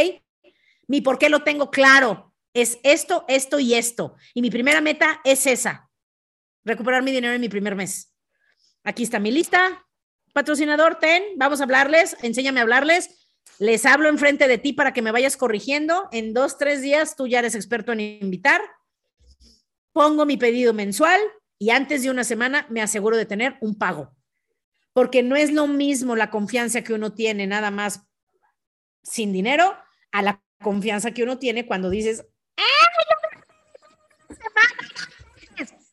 Mi 0.88 1.02
por 1.02 1.20
qué 1.20 1.30
lo 1.30 1.44
tengo 1.44 1.70
claro, 1.70 2.34
es 2.54 2.80
esto, 2.84 3.26
esto 3.28 3.60
y 3.60 3.76
esto. 3.76 4.16
Y 4.34 4.42
mi 4.42 4.50
primera 4.50 4.82
meta 4.82 5.22
es 5.24 5.46
esa, 5.46 5.90
recuperar 6.64 7.04
mi 7.04 7.12
dinero 7.12 7.34
en 7.34 7.42
mi 7.42 7.50
primer 7.50 7.76
mes. 7.76 8.14
Aquí 8.84 9.04
está 9.04 9.20
mi 9.20 9.32
lista, 9.32 9.86
patrocinador, 10.34 10.96
ten, 10.96 11.24
vamos 11.38 11.60
a 11.60 11.64
hablarles, 11.64 12.18
enséñame 12.22 12.60
a 12.60 12.64
hablarles. 12.64 13.10
Les 13.58 13.86
hablo 13.86 14.10
enfrente 14.10 14.48
de 14.48 14.58
ti 14.58 14.74
para 14.74 14.92
que 14.92 15.02
me 15.02 15.12
vayas 15.12 15.38
corrigiendo. 15.38 16.10
En 16.12 16.34
dos, 16.34 16.58
tres 16.58 16.82
días 16.82 17.16
tú 17.16 17.26
ya 17.28 17.40
eres 17.40 17.56
experto 17.56 17.94
en 17.94 18.02
invitar. 18.02 18.62
Pongo 19.94 20.26
mi 20.26 20.36
pedido 20.36 20.74
mensual, 20.74 21.22
y 21.58 21.70
antes 21.70 22.04
de 22.04 22.10
una 22.10 22.24
semana 22.24 22.66
me 22.70 22.82
aseguro 22.82 23.18
de 23.18 23.26
tener 23.26 23.58
un 23.62 23.76
pago. 23.76 24.14
Porque 24.94 25.24
no 25.24 25.36
es 25.36 25.52
lo 25.52 25.68
mismo 25.68 26.16
la 26.16 26.30
confianza 26.30 26.82
que 26.82 26.94
uno 26.94 27.14
tiene 27.14 27.48
nada 27.48 27.72
más 27.72 28.02
sin 29.04 29.34
dinero 29.34 29.76
a 30.12 30.22
la 30.22 30.42
confianza 30.62 31.12
que 31.12 31.24
uno 31.24 31.38
tiene 31.38 31.66
cuando 31.66 31.90
dices, 31.90 32.26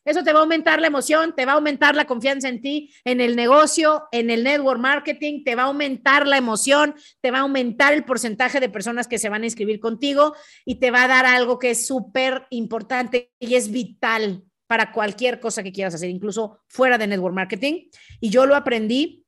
Eso 0.05 0.21
te 0.21 0.33
va 0.33 0.39
a 0.39 0.41
aumentar 0.41 0.81
la 0.81 0.87
emoción, 0.87 1.33
te 1.33 1.45
va 1.45 1.53
a 1.53 1.55
aumentar 1.55 1.95
la 1.95 2.05
confianza 2.05 2.49
en 2.49 2.61
ti, 2.61 2.93
en 3.05 3.21
el 3.21 3.37
negocio, 3.37 4.03
en 4.11 4.29
el 4.29 4.43
network 4.43 4.79
marketing, 4.79 5.45
te 5.45 5.55
va 5.55 5.63
a 5.63 5.67
aumentar 5.67 6.27
la 6.27 6.35
emoción, 6.35 6.95
te 7.21 7.31
va 7.31 7.37
a 7.37 7.41
aumentar 7.41 7.93
el 7.93 8.03
porcentaje 8.03 8.59
de 8.59 8.67
personas 8.67 9.07
que 9.07 9.17
se 9.17 9.29
van 9.29 9.43
a 9.43 9.45
inscribir 9.45 9.79
contigo 9.79 10.35
y 10.65 10.75
te 10.75 10.91
va 10.91 11.03
a 11.03 11.07
dar 11.07 11.25
algo 11.25 11.57
que 11.57 11.71
es 11.71 11.87
súper 11.87 12.47
importante 12.49 13.31
y 13.39 13.55
es 13.55 13.71
vital 13.71 14.43
para 14.73 14.91
cualquier 14.91 15.39
cosa 15.39 15.61
que 15.61 15.71
quieras 15.71 15.93
hacer, 15.93 16.09
incluso 16.09 16.63
fuera 16.67 16.97
de 16.97 17.05
network 17.05 17.35
marketing. 17.35 17.91
Y 18.19 18.31
yo 18.31 18.47
lo 18.47 18.55
aprendí 18.55 19.23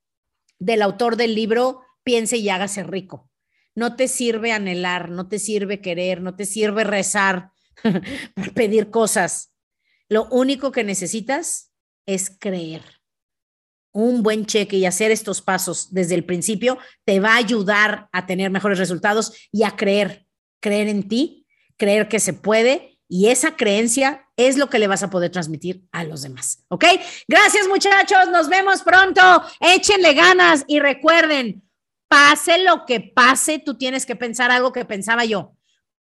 del 0.57 0.81
autor 0.81 1.17
del 1.17 1.35
libro 1.35 1.81
Piense 2.01 2.37
y 2.37 2.49
hágase 2.49 2.81
rico. 2.81 3.29
No 3.75 3.95
te 3.95 4.07
sirve 4.07 4.51
anhelar, 4.51 5.11
no 5.11 5.27
te 5.27 5.37
sirve 5.37 5.81
querer, 5.81 6.19
no 6.19 6.35
te 6.35 6.47
sirve 6.47 6.83
rezar 6.83 7.51
para 8.33 8.51
pedir 8.55 8.89
cosas. 8.89 9.53
Lo 10.09 10.27
único 10.31 10.71
que 10.71 10.83
necesitas 10.83 11.71
es 12.07 12.35
creer. 12.39 12.81
Un 13.91 14.23
buen 14.23 14.47
cheque 14.47 14.77
y 14.77 14.87
hacer 14.87 15.11
estos 15.11 15.43
pasos 15.43 15.93
desde 15.93 16.15
el 16.15 16.25
principio 16.25 16.79
te 17.03 17.19
va 17.19 17.33
a 17.33 17.37
ayudar 17.37 18.09
a 18.11 18.25
tener 18.25 18.49
mejores 18.49 18.79
resultados 18.79 19.31
y 19.51 19.61
a 19.61 19.75
creer, 19.75 20.25
creer 20.59 20.87
en 20.87 21.07
ti, 21.07 21.45
creer 21.77 22.07
que 22.07 22.19
se 22.19 22.33
puede 22.33 22.97
y 23.07 23.27
esa 23.27 23.55
creencia 23.55 24.24
es 24.37 24.57
lo 24.57 24.69
que 24.69 24.79
le 24.79 24.87
vas 24.87 25.03
a 25.03 25.09
poder 25.09 25.31
transmitir 25.31 25.87
a 25.91 26.03
los 26.03 26.21
demás. 26.21 26.63
¿Ok? 26.67 26.85
Gracias 27.27 27.67
muchachos, 27.67 28.29
nos 28.31 28.49
vemos 28.49 28.83
pronto. 28.83 29.21
Échenle 29.59 30.13
ganas 30.13 30.65
y 30.67 30.79
recuerden, 30.79 31.63
pase 32.07 32.63
lo 32.63 32.85
que 32.85 32.99
pase, 32.99 33.59
tú 33.59 33.77
tienes 33.77 34.05
que 34.05 34.15
pensar 34.15 34.51
algo 34.51 34.71
que 34.71 34.85
pensaba 34.85 35.25
yo. 35.25 35.53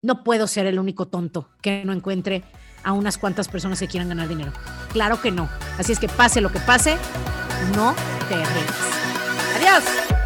No 0.02 0.24
puedo 0.24 0.48
ser 0.48 0.66
el 0.66 0.80
único 0.80 1.08
tonto 1.08 1.50
que 1.62 1.84
no 1.86 1.94
encuentre 1.94 2.44
a 2.84 2.94
unas 2.94 3.18
cuantas 3.18 3.48
personas 3.48 3.80
que 3.80 3.88
quieran 3.88 4.10
ganar 4.10 4.28
dinero. 4.28 4.54
Claro 4.94 5.22
que 5.22 5.32
no. 5.32 5.50
Así 5.78 5.92
es 5.92 6.00
que 6.00 6.08
pase 6.08 6.42
lo 6.42 6.52
que 6.52 6.60
pase, 6.60 6.98
no 7.76 7.94
te 8.30 8.36
arriesgues. 8.36 9.00
Adiós. 9.58 10.19